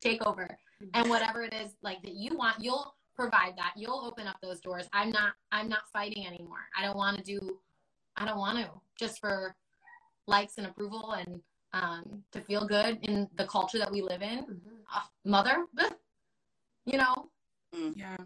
take 0.00 0.24
over. 0.26 0.48
And 0.92 1.08
whatever 1.08 1.42
it 1.42 1.54
is 1.54 1.76
like 1.82 2.02
that 2.02 2.14
you 2.14 2.36
want, 2.36 2.62
you'll 2.62 2.94
provide 3.14 3.56
that 3.56 3.72
you'll 3.76 4.04
open 4.04 4.26
up 4.26 4.36
those 4.42 4.60
doors 4.60 4.88
i'm 4.92 5.10
not 5.10 5.34
i'm 5.52 5.68
not 5.68 5.88
fighting 5.92 6.26
anymore 6.26 6.68
i 6.76 6.82
don't 6.82 6.96
want 6.96 7.16
to 7.16 7.22
do 7.22 7.58
i 8.16 8.24
don't 8.24 8.38
want 8.38 8.58
to 8.58 8.68
just 8.98 9.20
for 9.20 9.54
likes 10.26 10.58
and 10.58 10.66
approval 10.66 11.12
and 11.12 11.40
um, 11.74 12.22
to 12.32 12.40
feel 12.40 12.66
good 12.66 12.98
in 13.02 13.28
the 13.36 13.44
culture 13.46 13.78
that 13.78 13.90
we 13.90 14.00
live 14.00 14.22
in 14.22 14.44
Mhm. 14.44 14.84
Ah, 14.88 15.10
mother 15.24 15.66
you 16.86 16.96
know 16.96 17.30
Yeah. 17.96 18.16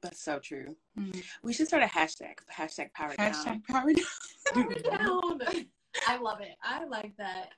That's 0.00 0.22
so 0.22 0.38
true. 0.38 0.76
Mm. 0.96 1.24
We 1.42 1.52
should 1.52 1.66
start 1.66 1.82
a 1.82 1.86
hashtag. 1.86 2.38
Hashtag 2.56 2.92
power 2.94 3.14
down. 3.16 3.32
Hashtag 3.32 3.64
power 3.66 3.92
down. 3.92 4.06
Power 4.54 4.74
down. 4.74 5.66
i 6.06 6.16
love 6.16 6.40
it 6.40 6.56
I 6.62 6.84
like 6.84 7.16
that. 7.16 7.52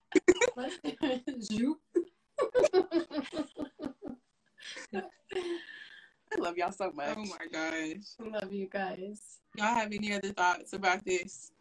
Let's 0.57 0.79
do 0.79 0.97
it. 1.03 1.43
Zoop. 1.43 1.79
I 6.33 6.37
love 6.38 6.57
y'all 6.57 6.73
so 6.73 6.90
much. 6.93 7.16
Oh 7.16 7.25
my 7.25 7.47
gosh. 7.53 8.16
Love 8.19 8.53
you 8.53 8.69
guys. 8.69 9.40
Y'all 9.57 9.75
have 9.75 9.93
any 9.93 10.14
other 10.14 10.33
thoughts 10.33 10.73
about 10.73 11.05
this? 11.05 11.53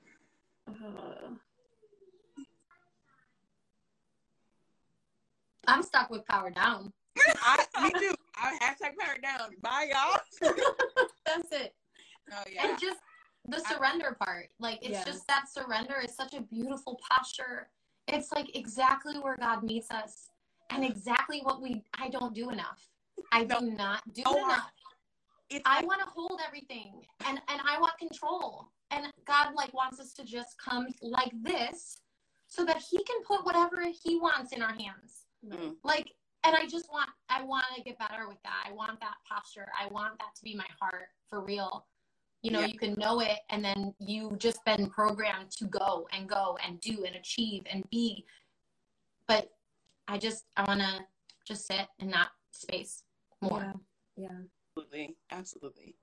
Uh, 0.68 1.34
i'm 5.70 5.84
stuck 5.84 6.10
with 6.10 6.26
power 6.28 6.50
down 6.50 6.92
I, 7.44 7.66
me 7.84 7.92
too. 8.00 8.14
I 8.36 8.58
hashtag 8.62 8.96
power 8.98 9.18
down. 9.22 9.50
Bye, 9.62 9.92
y'all. 9.92 10.18
that's 11.26 11.52
it. 11.52 11.74
Oh 12.32 12.44
yeah. 12.50 12.68
and 12.70 12.80
just 12.80 13.00
the 13.48 13.60
surrender 13.62 14.16
part 14.24 14.50
like 14.60 14.78
it's 14.82 14.92
Yes. 14.92 15.06
just 15.06 15.28
that 15.28 15.46
surrender 15.52 15.96
is 16.04 16.16
such 16.16 16.34
a 16.36 16.42
beautiful 16.42 17.00
posture 17.10 17.70
it's 18.08 18.32
like 18.32 18.56
exactly 18.56 19.16
where 19.16 19.38
god 19.38 19.64
meets 19.64 19.90
us 19.90 20.28
and 20.70 20.84
mm-hmm. 20.84 20.92
exactly 20.92 21.40
what 21.42 21.62
we 21.62 21.82
i 21.96 22.10
don't 22.10 22.36
do 22.36 22.52
enough 22.52 22.88
i 23.32 23.44
No. 23.44 23.60
do 23.60 23.72
not 23.72 24.02
do 24.14 24.22
oh, 24.26 24.34
No, 24.34 24.44
enough 24.46 24.72
It's 25.50 25.64
i 25.66 25.84
want 25.84 26.02
to 26.02 26.08
hold 26.08 26.40
everything 26.46 27.02
and 27.26 27.40
and 27.48 27.62
i 27.68 27.80
want 27.80 27.98
control 27.98 28.68
and 28.92 29.12
god 29.26 29.56
like 29.56 29.74
wants 29.74 30.00
us 30.00 30.14
to 30.14 30.24
just 30.24 30.56
come 30.64 30.88
like 31.02 31.32
this 31.42 32.02
so 32.48 32.64
that 32.66 32.78
he 32.78 32.98
can 33.04 33.24
put 33.24 33.46
whatever 33.46 33.84
he 34.04 34.20
wants 34.20 34.52
in 34.52 34.62
our 34.62 34.74
hands 34.74 35.19
Mm. 35.46 35.76
like 35.84 36.12
and 36.44 36.56
I 36.56 36.66
just 36.66 36.90
want 36.92 37.10
I 37.30 37.44
want 37.44 37.66
to 37.76 37.82
get 37.82 37.98
better 38.00 38.28
with 38.28 38.42
that. 38.44 38.66
I 38.68 38.72
want 38.72 39.00
that 39.02 39.16
posture. 39.28 39.68
I 39.80 39.88
want 39.88 40.18
that 40.20 40.36
to 40.36 40.44
be 40.44 40.56
my 40.56 40.66
heart 40.80 41.10
for 41.30 41.42
real. 41.44 41.86
You 42.42 42.52
know, 42.52 42.62
yeah. 42.62 42.68
you 42.68 42.78
can 42.78 42.94
know 42.94 43.20
it 43.20 43.40
and 43.50 43.64
then 43.64 43.94
you've 44.00 44.40
just 44.40 44.64
been 44.64 44.90
programmed 44.90 45.52
to 45.52 45.66
go 45.66 46.08
and 46.14 46.28
go 46.28 46.58
and 46.66 46.80
do 46.80 47.04
and 47.06 47.16
achieve 47.16 47.64
and 47.70 47.84
be. 47.90 48.26
But 49.28 49.50
I 50.08 50.18
just 50.18 50.46
I 50.56 50.64
want 50.64 50.80
to 50.80 51.00
just 51.46 51.68
sit 51.68 51.88
in 52.00 52.10
that 52.12 52.30
space 52.52 53.04
more. 53.42 53.74
Yeah. 54.16 54.28
yeah. 54.30 54.38
Absolutely. 54.78 55.16
Absolutely. 55.32 55.96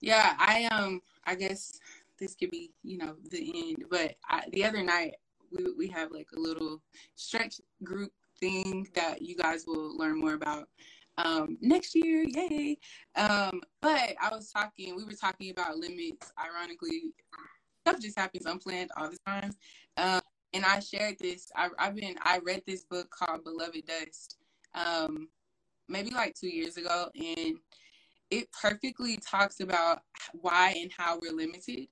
Yeah, 0.00 0.34
I 0.38 0.66
um 0.66 1.02
I 1.24 1.34
guess 1.34 1.78
this 2.18 2.34
could 2.34 2.50
be, 2.50 2.70
you 2.82 2.98
know, 2.98 3.16
the 3.30 3.70
end, 3.70 3.84
but 3.90 4.14
I, 4.28 4.44
the 4.52 4.64
other 4.64 4.82
night 4.82 5.16
we 5.50 5.72
we 5.76 5.88
have 5.88 6.12
like 6.12 6.28
a 6.36 6.40
little 6.40 6.80
stretch 7.16 7.60
group 7.82 8.12
thing 8.40 8.88
that 8.94 9.22
you 9.22 9.36
guys 9.36 9.64
will 9.66 9.96
learn 9.96 10.20
more 10.20 10.34
about 10.34 10.68
um, 11.18 11.58
next 11.60 11.94
year. 11.94 12.24
Yay! 12.26 12.78
Um, 13.16 13.60
but 13.80 14.14
I 14.20 14.30
was 14.30 14.50
talking, 14.50 14.96
we 14.96 15.04
were 15.04 15.12
talking 15.12 15.50
about 15.50 15.76
limits. 15.76 16.32
Ironically, 16.38 17.12
stuff 17.86 18.00
just 18.00 18.18
happens 18.18 18.46
unplanned 18.46 18.90
all 18.96 19.10
the 19.10 19.18
time. 19.26 19.50
Um, 19.96 20.20
and 20.52 20.64
I 20.64 20.80
shared 20.80 21.16
this. 21.18 21.50
I, 21.54 21.68
have 21.78 21.94
been. 21.94 22.16
I 22.22 22.38
read 22.44 22.62
this 22.66 22.84
book 22.84 23.10
called 23.10 23.44
Beloved 23.44 23.84
Dust, 23.86 24.36
um, 24.74 25.28
maybe 25.88 26.10
like 26.10 26.34
two 26.34 26.48
years 26.48 26.76
ago, 26.76 27.08
and 27.14 27.56
it 28.30 28.48
perfectly 28.60 29.18
talks 29.18 29.60
about 29.60 30.00
why 30.32 30.74
and 30.80 30.90
how 30.96 31.18
we're 31.20 31.32
limited. 31.32 31.86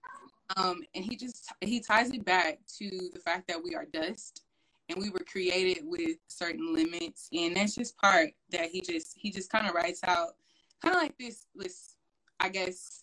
Um, 0.56 0.80
and 0.94 1.04
he 1.04 1.16
just 1.16 1.52
he 1.60 1.80
ties 1.80 2.10
it 2.10 2.24
back 2.24 2.58
to 2.78 2.88
the 3.12 3.20
fact 3.20 3.48
that 3.48 3.62
we 3.62 3.74
are 3.74 3.84
dust 3.84 4.42
and 4.88 4.98
we 4.98 5.10
were 5.10 5.24
created 5.30 5.84
with 5.84 6.16
certain 6.28 6.74
limits 6.74 7.28
and 7.32 7.56
that's 7.56 7.74
just 7.74 7.96
part 7.98 8.30
that 8.50 8.70
he 8.70 8.80
just 8.80 9.16
he 9.16 9.30
just 9.30 9.50
kind 9.50 9.66
of 9.66 9.74
writes 9.74 10.00
out 10.04 10.36
kind 10.82 10.94
of 10.94 11.02
like 11.02 11.16
this 11.18 11.46
this 11.54 11.96
i 12.40 12.48
guess 12.48 13.02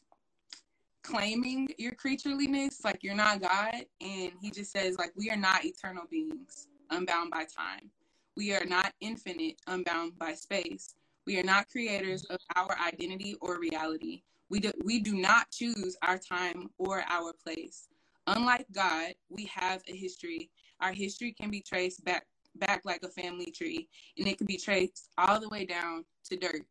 claiming 1.03 1.67
your 1.77 1.91
creatureliness 1.91 2.83
like 2.83 3.03
you're 3.03 3.13
not 3.13 3.41
god 3.41 3.85
and 4.01 4.31
he 4.41 4.49
just 4.49 4.71
says 4.71 4.97
like 4.97 5.11
we 5.15 5.29
are 5.29 5.37
not 5.37 5.63
eternal 5.63 6.05
beings 6.09 6.67
unbound 6.89 7.31
by 7.31 7.45
time. 7.45 7.89
We 8.35 8.53
are 8.53 8.65
not 8.65 8.93
infinite 9.01 9.61
unbound 9.67 10.17
by 10.17 10.33
space. 10.33 10.95
We 11.25 11.39
are 11.39 11.43
not 11.43 11.69
creators 11.69 12.25
of 12.25 12.37
our 12.55 12.75
identity 12.85 13.35
or 13.41 13.59
reality. 13.59 14.23
We 14.49 14.59
do, 14.59 14.71
we 14.83 14.99
do 14.99 15.15
not 15.15 15.49
choose 15.51 15.97
our 16.03 16.17
time 16.17 16.69
or 16.77 17.03
our 17.07 17.33
place. 17.33 17.87
Unlike 18.27 18.65
god 18.71 19.13
we 19.29 19.45
have 19.45 19.83
a 19.87 19.95
history 19.95 20.49
our 20.81 20.93
history 20.93 21.33
can 21.39 21.49
be 21.49 21.61
traced 21.61 22.03
back 22.03 22.25
back 22.57 22.81
like 22.85 23.03
a 23.03 23.09
family 23.09 23.51
tree, 23.51 23.87
and 24.17 24.27
it 24.27 24.37
can 24.37 24.47
be 24.47 24.57
traced 24.57 25.09
all 25.17 25.39
the 25.39 25.49
way 25.49 25.65
down 25.65 26.05
to 26.25 26.37
dirt. 26.37 26.65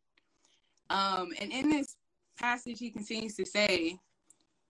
Um, 0.89 1.29
and 1.39 1.51
in 1.51 1.69
this 1.69 1.95
passage, 2.39 2.79
he 2.79 2.89
continues 2.89 3.35
to 3.35 3.45
say, 3.45 3.97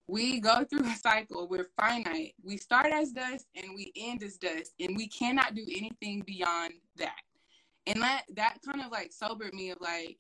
we 0.08 0.40
go 0.40 0.64
through 0.64 0.86
a 0.86 0.96
cycle. 0.96 1.48
We're 1.48 1.70
finite. 1.80 2.36
We 2.44 2.58
start 2.58 2.88
as 2.92 3.12
dust 3.12 3.48
and 3.56 3.74
we 3.76 3.92
end 3.96 4.24
as 4.24 4.38
dust, 4.38 4.74
and 4.80 4.96
we 4.96 5.08
cannot 5.08 5.56
do 5.56 5.66
anything 5.70 6.24
beyond 6.26 6.74
that. 6.98 7.22
And 7.88 8.02
that 8.02 8.24
that 8.36 8.58
kind 8.66 8.82
of 8.82 8.92
like 8.92 9.12
sobered 9.12 9.54
me 9.54 9.72
of 9.72 9.78
like, 9.82 10.18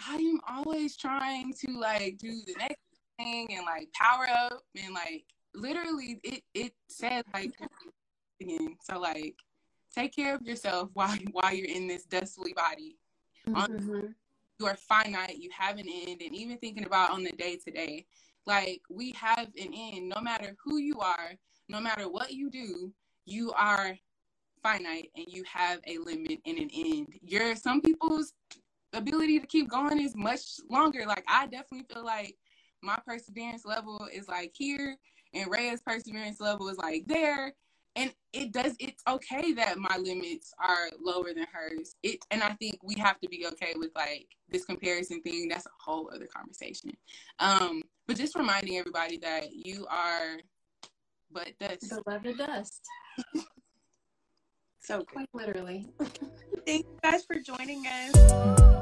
I 0.00 0.16
am 0.16 0.40
always 0.48 0.96
trying 0.96 1.52
to 1.64 1.78
like 1.78 2.18
do 2.18 2.40
the 2.46 2.54
next 2.58 2.80
thing 3.18 3.48
and 3.54 3.66
like 3.66 3.88
power 3.92 4.26
up 4.28 4.62
and 4.82 4.94
like 4.94 5.24
literally 5.54 6.20
it 6.24 6.42
it 6.54 6.72
said 6.88 7.24
like 7.34 7.52
again. 8.40 8.76
So 8.82 8.98
like 8.98 9.34
take 9.94 10.14
care 10.14 10.34
of 10.34 10.42
yourself 10.42 10.90
while 10.94 11.16
while 11.32 11.54
you're 11.54 11.68
in 11.68 11.86
this 11.86 12.04
dustly 12.04 12.52
body. 12.52 12.96
Mm-hmm. 13.48 14.08
you 14.58 14.66
are 14.66 14.76
finite, 14.76 15.38
you 15.38 15.48
have 15.56 15.78
an 15.78 15.88
end, 15.88 16.20
and 16.20 16.34
even 16.34 16.58
thinking 16.58 16.84
about 16.84 17.10
on 17.10 17.24
the 17.24 17.32
day 17.32 17.56
to 17.64 17.70
day, 17.70 18.04
like 18.46 18.82
we 18.90 19.12
have 19.12 19.48
an 19.58 19.72
end. 19.74 20.08
No 20.08 20.20
matter 20.20 20.54
who 20.62 20.76
you 20.76 21.00
are, 21.00 21.32
no 21.68 21.80
matter 21.80 22.08
what 22.08 22.32
you 22.32 22.50
do, 22.50 22.92
you 23.24 23.52
are 23.52 23.96
finite 24.62 25.10
and 25.16 25.26
you 25.28 25.42
have 25.44 25.80
a 25.86 25.98
limit 25.98 26.38
and 26.46 26.58
an 26.58 26.70
end. 26.74 27.06
Your 27.22 27.56
some 27.56 27.80
people's 27.80 28.34
ability 28.92 29.40
to 29.40 29.46
keep 29.46 29.70
going 29.70 30.00
is 30.00 30.16
much 30.16 30.60
longer. 30.68 31.04
Like 31.06 31.24
I 31.28 31.46
definitely 31.46 31.86
feel 31.92 32.04
like 32.04 32.36
my 32.82 32.98
perseverance 33.06 33.64
level 33.64 34.08
is 34.12 34.28
like 34.28 34.52
here 34.54 34.96
and 35.34 35.50
Rhea's 35.50 35.80
perseverance 35.80 36.40
level 36.40 36.68
is 36.68 36.78
like 36.78 37.06
there 37.06 37.54
and 38.00 38.14
it 38.32 38.50
does 38.52 38.74
it's 38.78 39.02
okay 39.06 39.52
that 39.52 39.76
my 39.78 39.96
limits 39.98 40.52
are 40.58 40.88
lower 41.00 41.34
than 41.34 41.46
hers. 41.52 41.94
It 42.02 42.24
and 42.30 42.42
i 42.42 42.50
think 42.54 42.78
we 42.82 42.94
have 42.94 43.20
to 43.20 43.28
be 43.28 43.46
okay 43.48 43.74
with 43.76 43.90
like 43.94 44.26
this 44.48 44.64
comparison 44.64 45.22
thing. 45.22 45.48
That's 45.48 45.66
a 45.66 45.70
whole 45.78 46.10
other 46.14 46.26
conversation. 46.26 46.92
Um 47.38 47.82
but 48.08 48.16
just 48.16 48.34
reminding 48.34 48.78
everybody 48.78 49.18
that 49.18 49.52
you 49.52 49.86
are 49.88 50.38
but 51.30 51.50
dust. 51.60 51.92
Beloved 52.04 52.38
dust. 52.38 52.82
So 54.82 55.04
quite 55.04 55.28
literally. 55.34 55.86
Thank 56.66 56.86
you 56.86 56.98
guys 57.02 57.24
for 57.24 57.38
joining 57.38 57.86
us 57.86 58.79